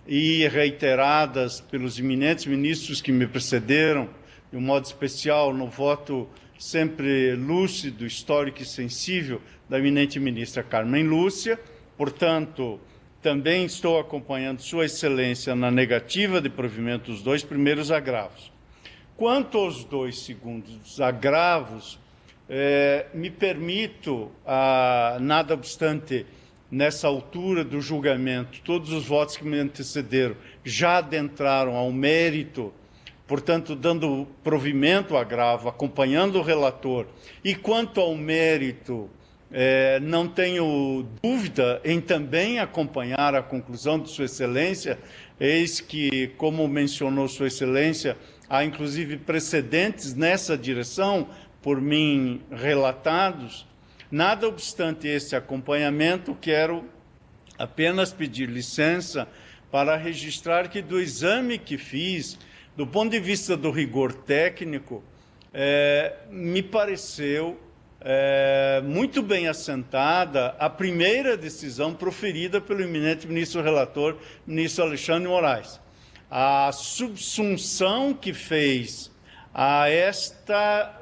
[0.07, 4.07] e reiteradas pelos eminentes ministros que me precederam,
[4.51, 11.03] de um modo especial no voto sempre lúcido, histórico e sensível da eminente ministra Carmen
[11.03, 11.59] Lúcia.
[11.97, 12.79] Portanto,
[13.21, 18.51] também estou acompanhando Sua Excelência na negativa de provimento dos dois primeiros agravos.
[19.17, 21.99] Quanto aos dois segundos agravos,
[22.49, 26.25] é, me permito, ah, nada obstante,
[26.71, 32.73] nessa altura do julgamento, todos os votos que me antecederam já adentraram ao mérito,
[33.25, 37.07] portanto, dando provimento ao agravo, acompanhando o relator.
[37.43, 39.09] E quanto ao mérito,
[39.51, 44.99] é, não tenho dúvida em também acompanhar a conclusão de Sua Excelência,
[45.39, 48.17] eis que, como mencionou Sua Excelência,
[48.49, 51.27] há inclusive precedentes nessa direção,
[51.67, 53.67] por mim relatados.
[54.09, 56.85] Nada obstante esse acompanhamento, quero
[57.59, 59.27] apenas pedir licença
[59.69, 62.39] para registrar que do exame que fiz,
[62.77, 65.03] do ponto de vista do rigor técnico,
[65.53, 67.59] é, me pareceu
[67.99, 74.15] é, muito bem assentada a primeira decisão proferida pelo eminente ministro relator,
[74.47, 75.81] ministro Alexandre Moraes.
[76.31, 79.11] A subsunção que fez
[79.53, 80.96] a esta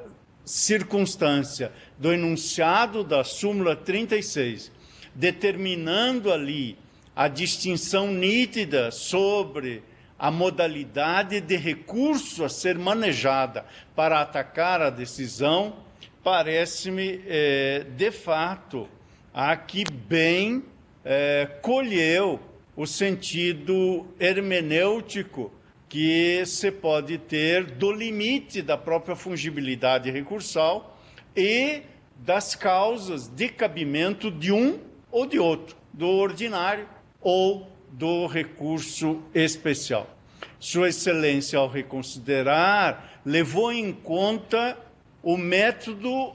[0.46, 4.70] circunstância do enunciado da súmula 36,
[5.12, 6.78] determinando ali
[7.16, 9.82] a distinção nítida sobre
[10.16, 15.76] a modalidade de recurso a ser manejada para atacar a decisão,
[16.22, 18.88] parece-me, é, de fato,
[19.34, 20.62] a que bem
[21.04, 22.40] é, colheu
[22.76, 25.52] o sentido hermenêutico
[25.88, 30.98] que se pode ter do limite da própria fungibilidade recursal
[31.36, 31.82] e
[32.16, 34.80] das causas de cabimento de um
[35.10, 36.88] ou de outro, do ordinário
[37.20, 40.10] ou do recurso especial.
[40.58, 44.76] Sua Excelência, ao reconsiderar, levou em conta
[45.22, 46.32] o método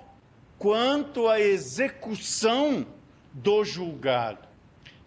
[0.57, 2.85] quanto à execução
[3.33, 4.47] do julgado.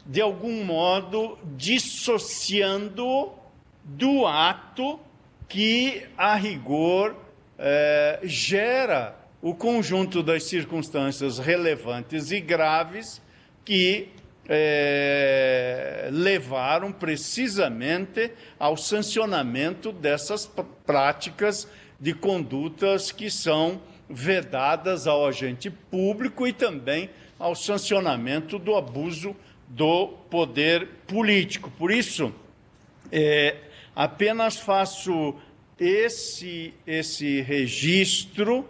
[0.07, 3.33] de algum modo, dissociando
[3.85, 4.99] do ato
[5.49, 7.15] que, a rigor,
[7.59, 13.21] eh, gera o conjunto das circunstâncias relevantes e graves
[13.65, 14.09] que
[14.49, 20.51] eh, levaram precisamente ao sancionamento dessas
[20.87, 21.69] práticas
[22.01, 29.37] de condutas que são vedadas ao agente público e também ao sancionamento do abuso
[29.69, 31.71] do poder político.
[31.79, 32.33] Por isso,
[33.11, 33.57] é,
[33.95, 35.35] apenas faço
[35.79, 38.69] esse, esse registro.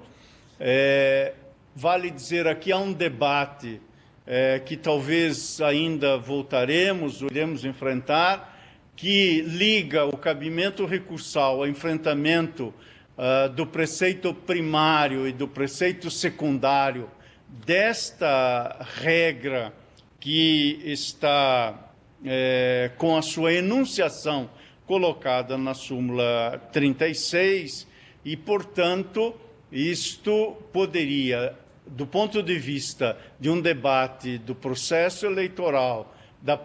[0.59, 1.35] É,
[1.75, 3.81] vale dizer aqui há um debate
[4.27, 8.53] é, que talvez ainda voltaremos, iremos enfrentar,
[8.97, 12.73] que liga o cabimento recursal ao enfrentamento
[13.19, 17.11] uh, do preceito primário e do preceito secundário
[17.49, 19.73] desta regra
[20.21, 21.93] que está
[22.25, 24.49] é, com a sua enunciação
[24.87, 27.87] colocada na súmula 36
[28.25, 29.35] e, portanto,
[29.71, 31.55] isto poderia,
[31.87, 36.59] do ponto de vista de um debate do processo eleitoral, da,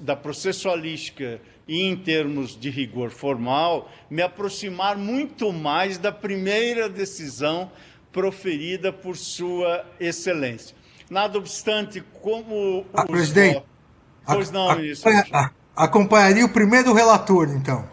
[0.00, 7.70] da processualística e em termos de rigor formal, me aproximar muito mais da primeira decisão
[8.10, 10.76] proferida por Sua Excelência.
[11.08, 12.84] Nada obstante, como.
[12.92, 13.54] Ah, presidente.
[13.54, 13.70] Votos...
[14.26, 15.08] Pois não, a, isso.
[15.32, 17.88] A, acompanharia o primeiro relator, então.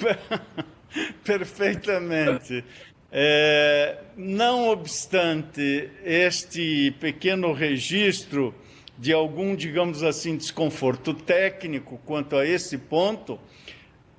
[1.24, 2.64] Perfeitamente.
[3.10, 8.54] É, não obstante este pequeno registro
[8.98, 13.38] de algum, digamos assim, desconforto técnico quanto a esse ponto,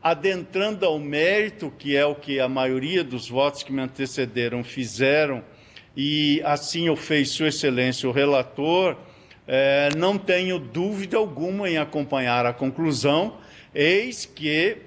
[0.02, 5.44] adentrando ao mérito, que é o que a maioria dos votos que me antecederam fizeram,
[5.96, 8.98] e assim o fez Sua Excelência o relator,
[9.48, 13.38] é, não tenho dúvida alguma em acompanhar a conclusão,
[13.74, 14.78] eis que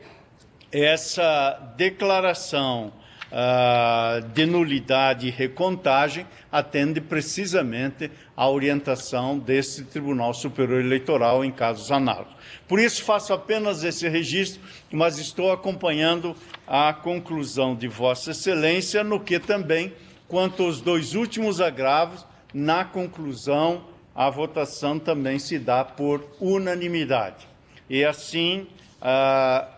[0.71, 2.93] essa declaração
[3.33, 11.91] uh, de nulidade e recontagem atende precisamente à orientação desse Tribunal Superior Eleitoral em casos
[11.91, 12.35] análogos.
[12.67, 16.37] Por isso, faço apenas esse registro, mas estou acompanhando
[16.67, 19.93] a conclusão de Vossa Excelência, no que também
[20.29, 23.85] Quanto aos dois últimos agravos, na conclusão,
[24.19, 27.47] a votação também se dá por unanimidade.
[27.89, 28.66] E assim,
[29.01, 29.69] ah,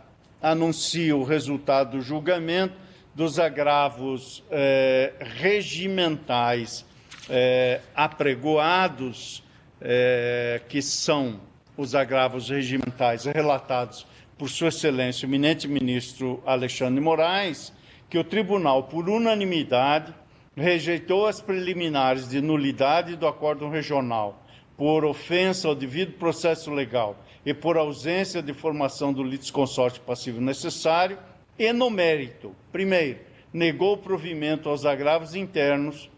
[1.15, 2.73] o resultado do julgamento
[3.15, 6.87] dos agravos eh, regimentais
[7.29, 9.45] eh, apregoados,
[9.79, 11.39] eh, que são
[11.77, 14.07] os agravos regimentais relatados
[14.39, 17.75] por Sua Excelência, o eminente ministro Alexandre Moraes,
[18.09, 20.15] que o tribunal, por unanimidade,
[20.61, 24.45] rejeitou as preliminares de nulidade do acórdão regional
[24.77, 31.19] por ofensa ao devido processo legal e por ausência de formação do litisconsorte passivo necessário,
[31.59, 33.21] e no mérito, primeiro,
[33.53, 36.11] negou o provimento aos agravos internos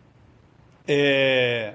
[0.86, 1.74] é,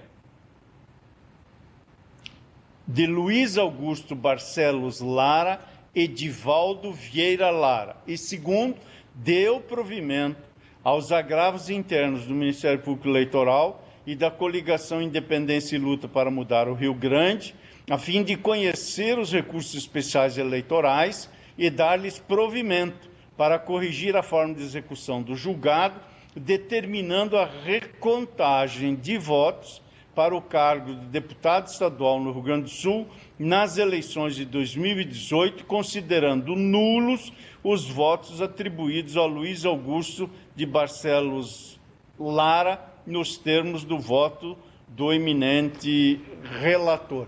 [2.88, 5.62] de Luiz Augusto Barcelos Lara
[5.96, 8.78] e Divaldo Vieira Lara, e segundo,
[9.14, 10.48] deu provimento
[10.84, 16.68] aos agravos internos do Ministério Público Eleitoral e da coligação Independência e Luta para Mudar
[16.68, 17.54] o Rio Grande,
[17.90, 24.54] a fim de conhecer os recursos especiais eleitorais e dar-lhes provimento para corrigir a forma
[24.54, 26.00] de execução do julgado,
[26.36, 29.82] determinando a recontagem de votos
[30.18, 35.64] para o cargo de deputado estadual no Rio Grande do Sul nas eleições de 2018,
[35.66, 37.32] considerando nulos
[37.64, 40.28] os votos atribuídos a Luiz Augusto
[40.58, 41.80] de Barcelos
[42.20, 44.58] Lara nos termos do voto
[44.88, 46.20] do eminente
[46.60, 47.28] relator.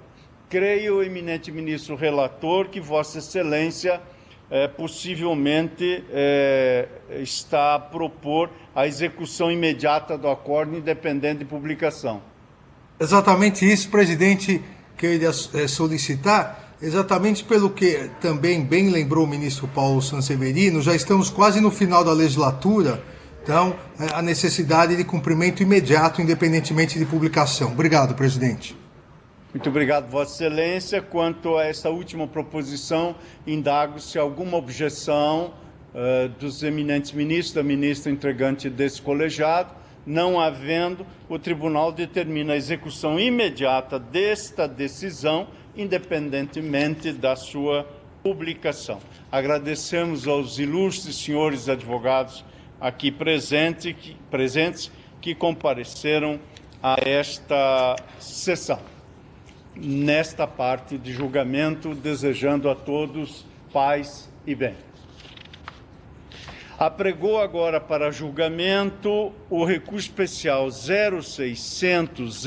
[0.49, 4.01] Creio, eminente ministro relator, que Vossa Excelência
[4.49, 6.88] é, possivelmente é,
[7.22, 12.23] está a propor a execução imediata do acordo, independente de publicação.
[12.99, 14.60] Exatamente isso, presidente,
[14.97, 21.30] queria é, solicitar Exatamente pelo que também bem lembrou o ministro Paulo Sanseverino, já estamos
[21.30, 23.03] quase no final da legislatura,
[23.49, 27.71] então é, a necessidade de cumprimento imediato, independentemente de publicação.
[27.71, 28.77] Obrigado, presidente.
[29.51, 31.01] Muito obrigado, Vossa Excelência.
[31.01, 33.15] Quanto a essa última proposição,
[33.47, 35.51] indago se alguma objeção
[35.95, 39.73] uh, dos eminentes ministros, da ministra entregante desse colegiado.
[40.05, 47.88] Não havendo, o tribunal determina a execução imediata desta decisão independentemente da sua
[48.21, 48.99] publicação.
[49.31, 52.45] Agradecemos aos ilustres senhores advogados
[52.80, 54.91] aqui presente, que, presentes
[55.22, 56.39] que compareceram
[56.81, 58.80] a esta sessão.
[59.76, 64.76] nesta parte de julgamento, desejando a todos paz e bem.
[66.77, 72.45] Apregou agora para julgamento o recurso especial 0600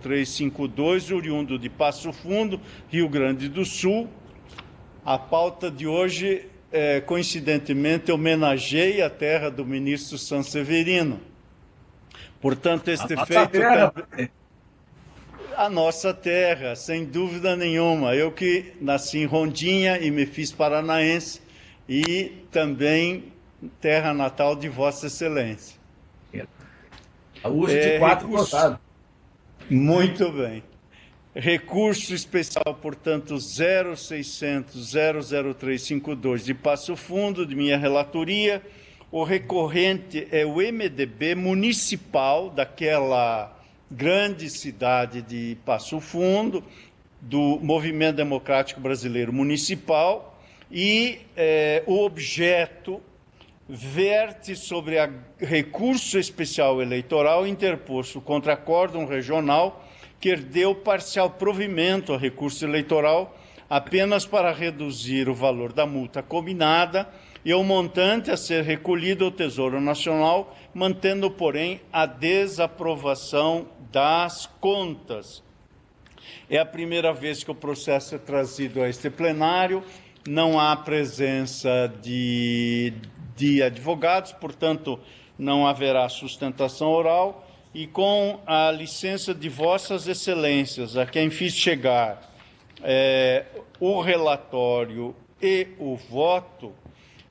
[0.00, 4.08] 00352, oriundo de Passo Fundo, Rio Grande do Sul.
[5.04, 11.20] A pauta de hoje, é, coincidentemente, homenageia a terra do ministro Sanseverino.
[12.40, 13.50] Portanto, este a feito.
[13.50, 13.92] Terra...
[15.54, 18.14] A nossa terra, sem dúvida nenhuma.
[18.14, 21.42] Eu que nasci em Rondinha e me fiz paranaense
[21.86, 23.32] e também
[23.80, 25.80] terra natal de Vossa Excelência.
[27.44, 28.78] A uso é, de quatro recurso...
[29.68, 30.62] Muito bem.
[31.34, 38.60] Recurso especial, portanto, 0600 00352 de Passo Fundo, de minha relatoria.
[39.10, 43.58] O recorrente é o MDB municipal daquela
[43.90, 46.62] grande cidade de Passo Fundo,
[47.18, 50.38] do Movimento Democrático Brasileiro Municipal,
[50.70, 53.00] e é, o objeto
[53.66, 59.82] verte sobre a recurso especial eleitoral interposto contra acórdão regional
[60.22, 63.36] que deu parcial provimento ao recurso eleitoral
[63.68, 67.08] apenas para reduzir o valor da multa combinada
[67.44, 75.42] e o montante a ser recolhido ao Tesouro Nacional, mantendo, porém, a desaprovação das contas.
[76.48, 79.82] É a primeira vez que o processo é trazido a este plenário,
[80.24, 82.94] não há presença de
[83.36, 85.00] de advogados, portanto,
[85.38, 87.44] não haverá sustentação oral.
[87.74, 92.30] E com a licença de Vossas Excelências, a quem fiz chegar
[92.82, 93.46] é,
[93.80, 96.74] o relatório e o voto,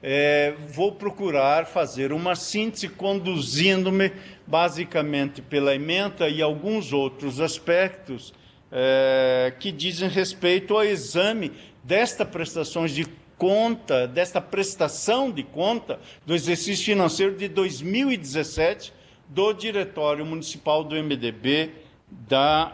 [0.01, 4.11] é, vou procurar fazer uma síntese conduzindo-me
[4.47, 8.33] basicamente pela emenda e alguns outros aspectos
[8.71, 11.51] é, que dizem respeito ao exame
[11.83, 13.05] desta prestações de
[13.37, 19.00] conta, desta prestação de conta do exercício financeiro de 2017
[19.31, 21.71] do Diretório Municipal do MDB
[22.05, 22.73] da,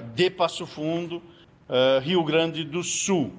[0.00, 3.30] uh, de Passo Fundo, uh, Rio Grande do Sul.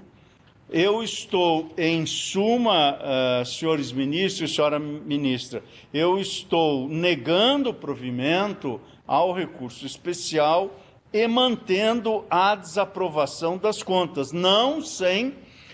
[0.70, 9.34] Eu estou, em suma, uh, senhores ministros e senhora ministra, eu estou negando provimento ao
[9.34, 10.80] recurso especial
[11.12, 15.34] e mantendo a desaprovação das contas, não sem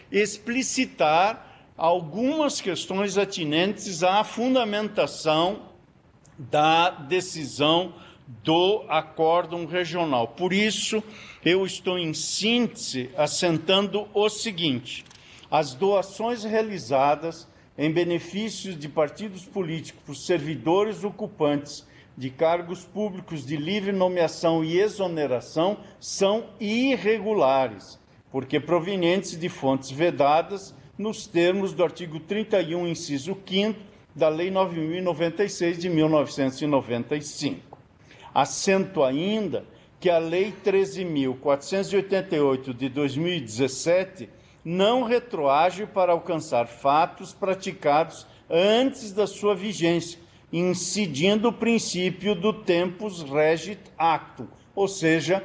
[0.09, 5.70] explicitar algumas questões atinentes à fundamentação
[6.49, 7.93] da decisão
[8.43, 10.29] do acórdão regional.
[10.29, 11.03] Por isso,
[11.43, 15.03] eu estou em síntese assentando o seguinte:
[15.49, 17.47] as doações realizadas
[17.77, 21.85] em benefício de partidos políticos por servidores ocupantes
[22.17, 28.01] de cargos públicos de livre nomeação e exoneração são irregulares
[28.31, 35.79] porque provenientes de fontes vedadas nos termos do artigo 31, inciso 5 da Lei 9096
[35.79, 37.77] de 1995.
[38.33, 39.65] Assento ainda
[39.99, 44.29] que a Lei 13.488 de 2017
[44.63, 50.19] não retroage para alcançar fatos praticados antes da sua vigência,
[50.51, 55.43] incidindo o princípio do tempus regit actum, ou seja,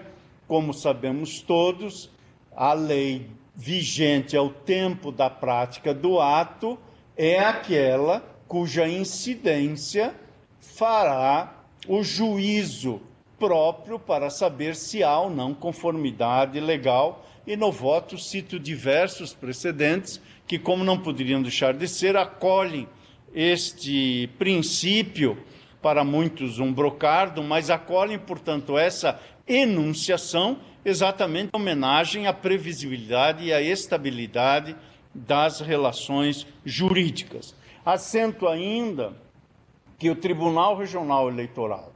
[0.48, 2.10] como sabemos todos,
[2.54, 6.78] a lei vigente ao tempo da prática do ato
[7.16, 10.14] é aquela cuja incidência
[10.58, 11.54] fará
[11.88, 13.00] o juízo
[13.38, 17.24] próprio para saber se há ou não conformidade legal.
[17.46, 22.88] E no voto cito diversos precedentes que, como não poderiam deixar de ser, acolhem
[23.32, 25.38] este princípio,
[25.80, 33.52] para muitos um brocardo, mas acolhem, portanto, essa enunciação exatamente em homenagem à previsibilidade e
[33.52, 34.74] à estabilidade
[35.14, 37.54] das relações jurídicas.
[37.86, 39.16] Assento ainda
[39.96, 41.92] que o Tribunal Regional Eleitoral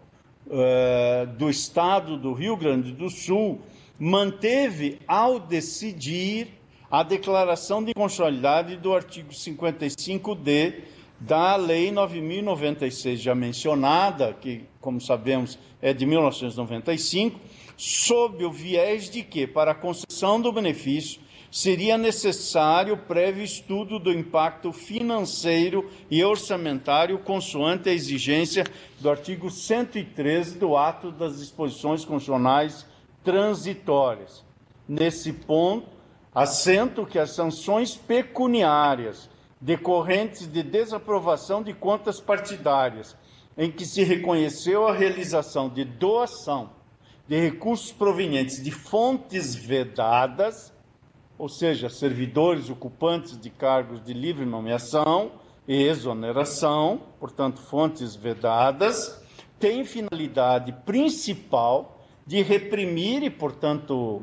[0.46, 3.60] uh, do Estado do Rio Grande do Sul
[3.98, 6.46] manteve, ao decidir,
[6.88, 10.74] a declaração de constitucionalidade do artigo 55D
[11.18, 17.40] da Lei 9.096, já mencionada, que, como sabemos, é de 1995,
[17.76, 21.20] sob o viés de que, para a concessão do benefício,
[21.50, 28.64] seria necessário prévio estudo do impacto financeiro e orçamentário, consoante a exigência
[29.00, 32.86] do artigo 113 do Ato das Disposições Constitucionais
[33.24, 34.44] Transitórias.
[34.88, 35.88] Nesse ponto,
[36.34, 39.28] assento que as sanções pecuniárias
[39.60, 43.16] decorrentes de desaprovação de contas partidárias,
[43.58, 46.70] em que se reconheceu a realização de doação
[47.28, 50.72] de recursos provenientes de fontes vedadas,
[51.40, 55.32] ou seja, servidores ocupantes de cargos de livre nomeação
[55.66, 59.18] e exoneração, portanto, fontes vedadas,
[59.58, 64.22] tem finalidade principal de reprimir e, portanto,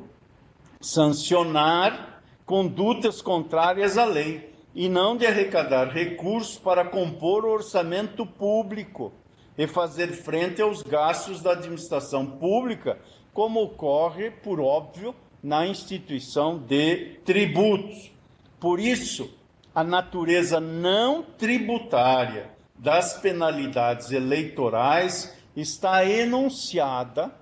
[0.80, 9.12] sancionar condutas contrárias à lei e não de arrecadar recursos para compor o orçamento público
[9.58, 13.00] e fazer frente aos gastos da administração pública,
[13.34, 15.16] como ocorre, por óbvio,
[15.48, 18.12] na instituição de tributos.
[18.60, 19.34] Por isso,
[19.74, 27.34] a natureza não tributária das penalidades eleitorais está enunciada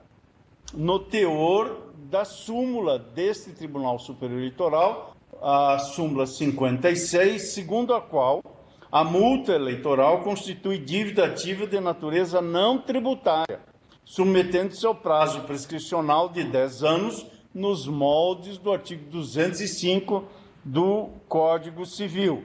[0.71, 8.43] no teor da súmula deste Tribunal Superior Eleitoral, a súmula 56, segundo a qual
[8.91, 13.61] a multa eleitoral constitui dívida ativa de natureza não tributária,
[14.03, 20.25] submetendo-se ao prazo prescricional de 10 anos nos moldes do artigo 205
[20.61, 22.43] do Código Civil.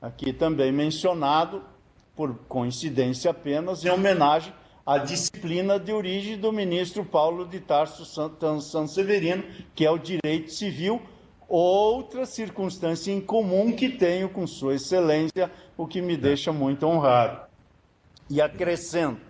[0.00, 1.60] Aqui também mencionado,
[2.14, 4.52] por coincidência apenas, em homenagem
[4.86, 8.04] à disciplina de origem do ministro Paulo de Tarso
[8.62, 9.42] Sanseverino,
[9.74, 11.02] que é o direito civil,
[11.48, 17.40] outra circunstância em comum que tenho com Sua Excelência, o que me deixa muito honrado.
[18.30, 19.20] E acrescento,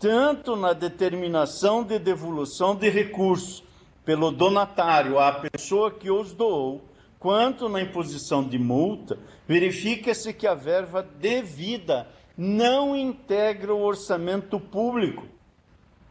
[0.00, 3.67] tanto na determinação de devolução de recursos
[4.08, 6.82] pelo donatário à pessoa que os doou,
[7.18, 15.26] quanto na imposição de multa, verifica-se que a verba devida não integra o orçamento público.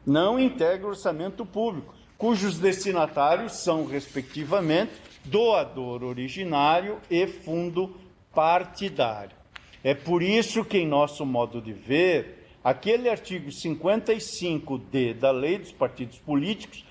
[0.06, 4.92] Não integra o orçamento público, cujos destinatários são, respectivamente,
[5.26, 7.98] doador originário e fundo
[8.32, 9.36] partidário.
[9.84, 15.72] É por isso que, em nosso modo de ver, aquele artigo 55D da Lei dos
[15.72, 16.86] Partidos Políticos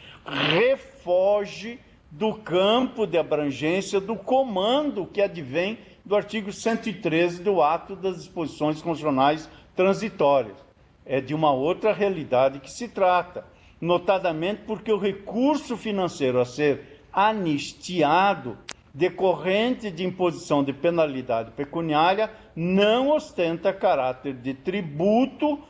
[1.07, 1.78] refoge
[2.11, 8.83] do campo de abrangência do comando que advém do artigo 113 do Ato das Disposições
[8.83, 10.57] Constitucionais Transitórias.
[11.05, 13.45] É de uma outra realidade que se trata,
[13.81, 18.59] notadamente porque o recurso financeiro a ser anistiado
[18.93, 25.61] decorrente de imposição de penalidade pecuniária não ostenta caráter de tributo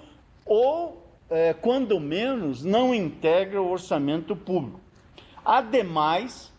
[0.46, 4.85] ou, é, quando menos, não integra o orçamento público.
[5.46, 6.52] Ademais,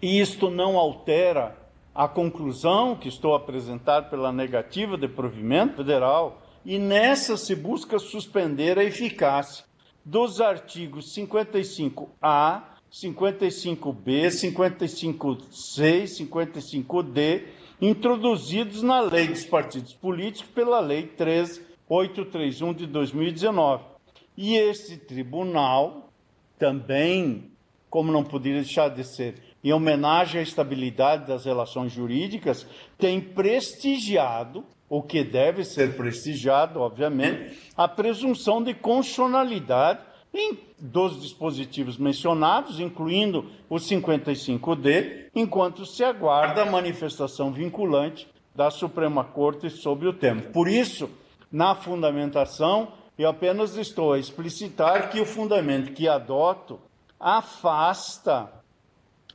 [0.00, 1.54] isto não altera
[1.94, 7.98] a conclusão que estou a apresentar pela negativa de provimento federal, e nessa se busca
[7.98, 9.66] suspender a eficácia
[10.02, 17.42] dos artigos 55A 55B, 55C, 55D,
[17.78, 23.84] introduzidos na Lei dos Partidos Políticos pela Lei 13831 de 2019.
[24.34, 26.10] E este tribunal
[26.58, 27.52] também,
[27.90, 32.66] como não poderia deixar de ser, em homenagem à estabilidade das relações jurídicas,
[32.96, 40.00] tem prestigiado, o que deve ser prestigiado, obviamente, a presunção de constitucionalidade
[40.32, 49.24] em, dos dispositivos mencionados, incluindo o 55D, enquanto se aguarda a manifestação vinculante da Suprema
[49.24, 50.42] Corte sobre o tema.
[50.42, 51.10] Por isso,
[51.50, 52.88] na fundamentação,
[53.18, 56.78] eu apenas estou a explicitar que o fundamento que adoto
[57.18, 58.44] afasta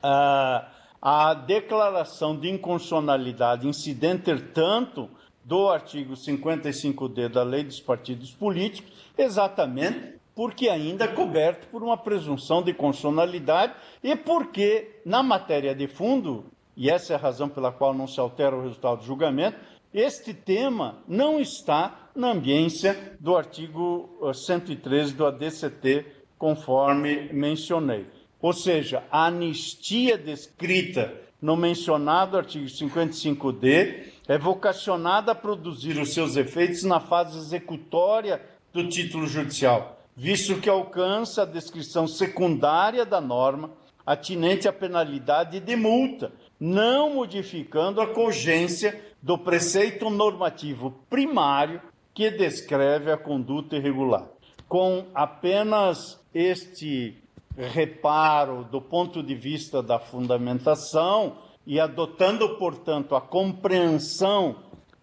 [0.04, 0.66] uh,
[1.02, 5.10] a declaração de inconstitucionalidade incidente, tanto
[5.44, 11.98] do artigo 55D da Lei dos Partidos Políticos, exatamente porque ainda é coberto por uma
[11.98, 16.46] presunção de constitucionalidade e porque, na matéria de fundo,
[16.76, 19.58] e essa é a razão pela qual não se altera o resultado do julgamento,
[19.94, 26.06] este tema não está na ambiência do artigo 113 eh, do ADCT,
[26.44, 28.06] conforme mencionei.
[28.42, 36.36] Ou seja, a anistia descrita no mencionado artigo 55D é vocacionada a produzir os seus
[36.36, 38.42] efeitos na fase executória
[38.74, 43.72] do título judicial visto que alcança a descrição secundária da norma
[44.06, 51.82] atinente à penalidade de multa, não modificando a cogência do preceito normativo primário
[52.14, 54.28] que descreve a conduta irregular.
[54.68, 57.18] Com apenas este
[57.56, 64.56] reparo do ponto de vista da fundamentação e adotando, portanto, a compreensão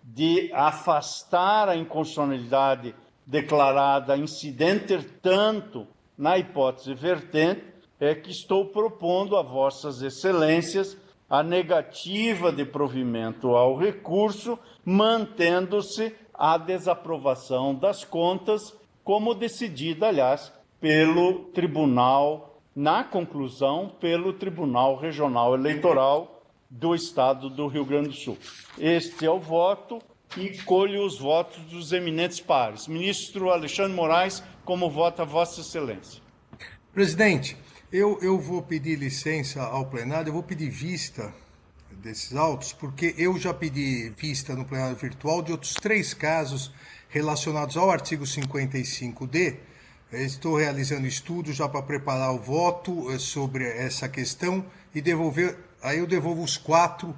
[0.02, 2.94] de afastar a inconstitucionalidade
[3.26, 5.86] declarada incidente tanto
[6.18, 7.62] na hipótese vertente,
[7.98, 10.96] é que estou propondo a vossas excelências
[11.30, 21.44] a negativa de provimento ao recurso, mantendo-se a desaprovação das contas, como decidida, aliás, pelo
[21.52, 28.38] Tribunal, na conclusão, pelo Tribunal Regional Eleitoral do Estado do Rio Grande do Sul.
[28.78, 30.00] Este é o voto
[30.36, 32.86] e colho os votos dos eminentes pares.
[32.86, 36.22] Ministro Alexandre Moraes, como vota Vossa Excelência?
[36.94, 37.56] Presidente,
[37.92, 41.34] eu, eu vou pedir licença ao plenário, eu vou pedir vista
[41.90, 46.72] desses autos, porque eu já pedi vista no plenário virtual de outros três casos
[47.08, 49.56] relacionados ao artigo 55D.
[50.12, 55.56] Estou realizando estudos já para preparar o voto eh, sobre essa questão e devolver.
[55.80, 57.16] Aí eu devolvo os quatro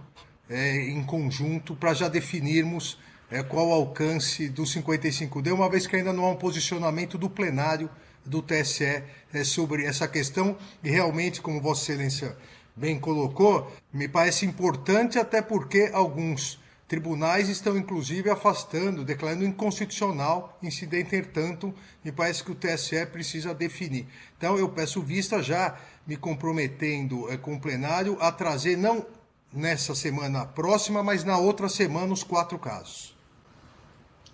[0.49, 2.99] é, em conjunto para já definirmos
[3.31, 7.31] é, qual o alcance do 55D, uma vez que ainda não há um posicionamento do
[7.31, 7.89] plenário
[8.27, 9.03] do TSE
[9.33, 10.55] é, sobre essa questão
[10.85, 12.37] e realmente, como Vossa Excelência
[12.77, 16.61] bem colocou, me parece importante até porque alguns
[16.93, 21.75] tribunais estão inclusive afastando, declarando inconstitucional incidente, entretanto,
[22.05, 24.07] me parece que o TSE precisa definir.
[24.37, 29.07] Então eu peço vista já me comprometendo é, com o plenário a trazer não
[29.51, 33.17] nessa semana próxima, mas na outra semana os quatro casos.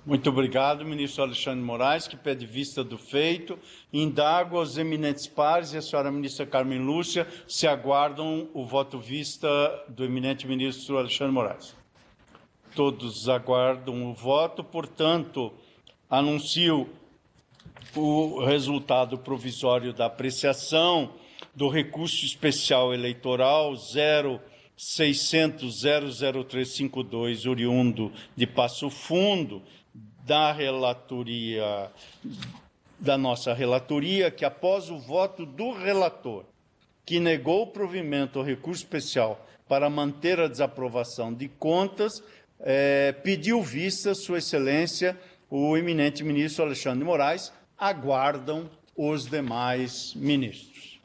[0.04, 3.56] Muito obrigado, ministro Alexandre Moraes, que pede vista do feito.
[3.92, 9.48] Indago aos eminentes pares e a senhora ministra Carmen Lúcia se aguardam o voto vista
[9.88, 11.78] do eminente ministro Alexandre Moraes.
[12.78, 15.52] Todos aguardam o voto, portanto,
[16.08, 16.88] anuncio
[17.96, 21.12] o resultado provisório da apreciação
[21.52, 23.74] do recurso especial eleitoral
[24.76, 25.82] 0600
[26.46, 29.60] 00352, oriundo de Passo Fundo,
[30.24, 31.90] da relatoria,
[32.96, 36.44] da nossa relatoria, que após o voto do relator,
[37.04, 42.22] que negou o provimento ao recurso especial para manter a desaprovação de contas,
[42.60, 45.18] é, pediu vista Sua Excelência,
[45.50, 50.98] o eminente ministro Alexandre de Moraes, aguardam os demais ministros.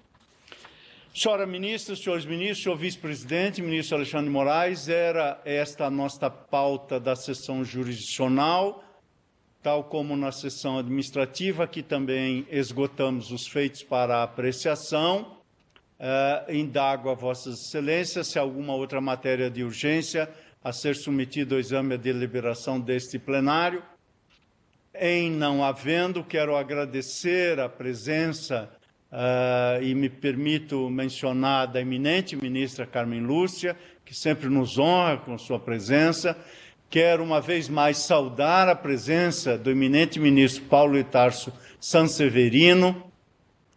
[1.13, 6.99] Senhora ministra, senhores ministros, senhor vice-presidente, ministro Alexandre de Moraes, era esta a nossa pauta
[6.99, 8.83] da sessão jurisdicional
[9.63, 15.37] tal como na sessão administrativa, que também esgotamos os feitos para apreciação.
[15.97, 20.29] Uh, indago a Vossas Excelências se alguma outra matéria de urgência
[20.63, 23.83] a ser submetida ao exame e deliberação deste plenário.
[24.95, 28.69] Em não havendo, quero agradecer a presença
[29.11, 33.75] uh, e me permito mencionar da eminente ministra Carmen Lúcia,
[34.05, 36.37] que sempre nos honra com sua presença,
[36.93, 43.11] Quero uma vez mais saudar a presença do eminente ministro Paulo Itarso Sanseverino,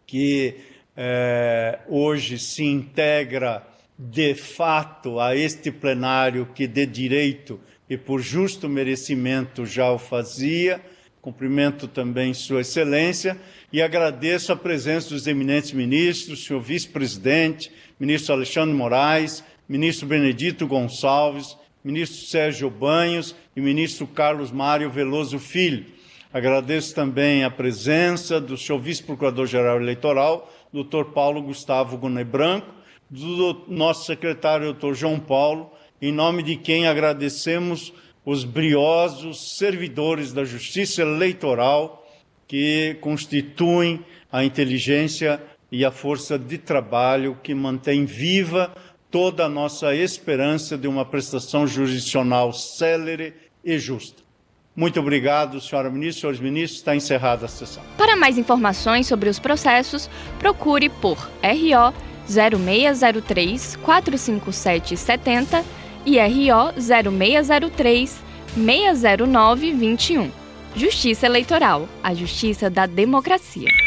[0.05, 0.53] que
[0.95, 3.65] eh, hoje se integra
[3.97, 7.59] de fato a este plenário que de direito
[7.89, 10.81] e por justo merecimento já o fazia.
[11.21, 13.37] Cumprimento também Sua Excelência
[13.73, 21.57] e agradeço a presença dos eminentes ministros, senhor vice-presidente, ministro Alexandre Moraes, ministro Benedito Gonçalves,
[21.83, 25.85] ministro Sérgio Banhos e ministro Carlos Mário Veloso Filho.
[26.31, 32.76] Agradeço também a presença do senhor vice-procurador-geral eleitoral, doutor Paulo Gustavo Gunay Branco,
[33.09, 35.71] do nosso secretário, doutor João Paulo,
[36.01, 37.93] em nome de quem agradecemos
[38.25, 42.05] os briosos servidores da Justiça Eleitoral
[42.47, 48.73] que constituem a inteligência e a força de trabalho que mantém viva
[49.09, 54.27] toda a nossa esperança de uma prestação jurisdicional célere e justa.
[54.75, 56.79] Muito obrigado, senhora ministra, senhores ministros.
[56.79, 57.81] Está encerrada a sessão.
[57.97, 60.07] Para mais informações sobre os processos,
[60.37, 61.93] procure por RO
[62.27, 65.63] 0603 457 70
[66.05, 68.21] e RO 0603
[68.55, 70.31] 609 21.
[70.75, 73.86] Justiça Eleitoral, a justiça da democracia.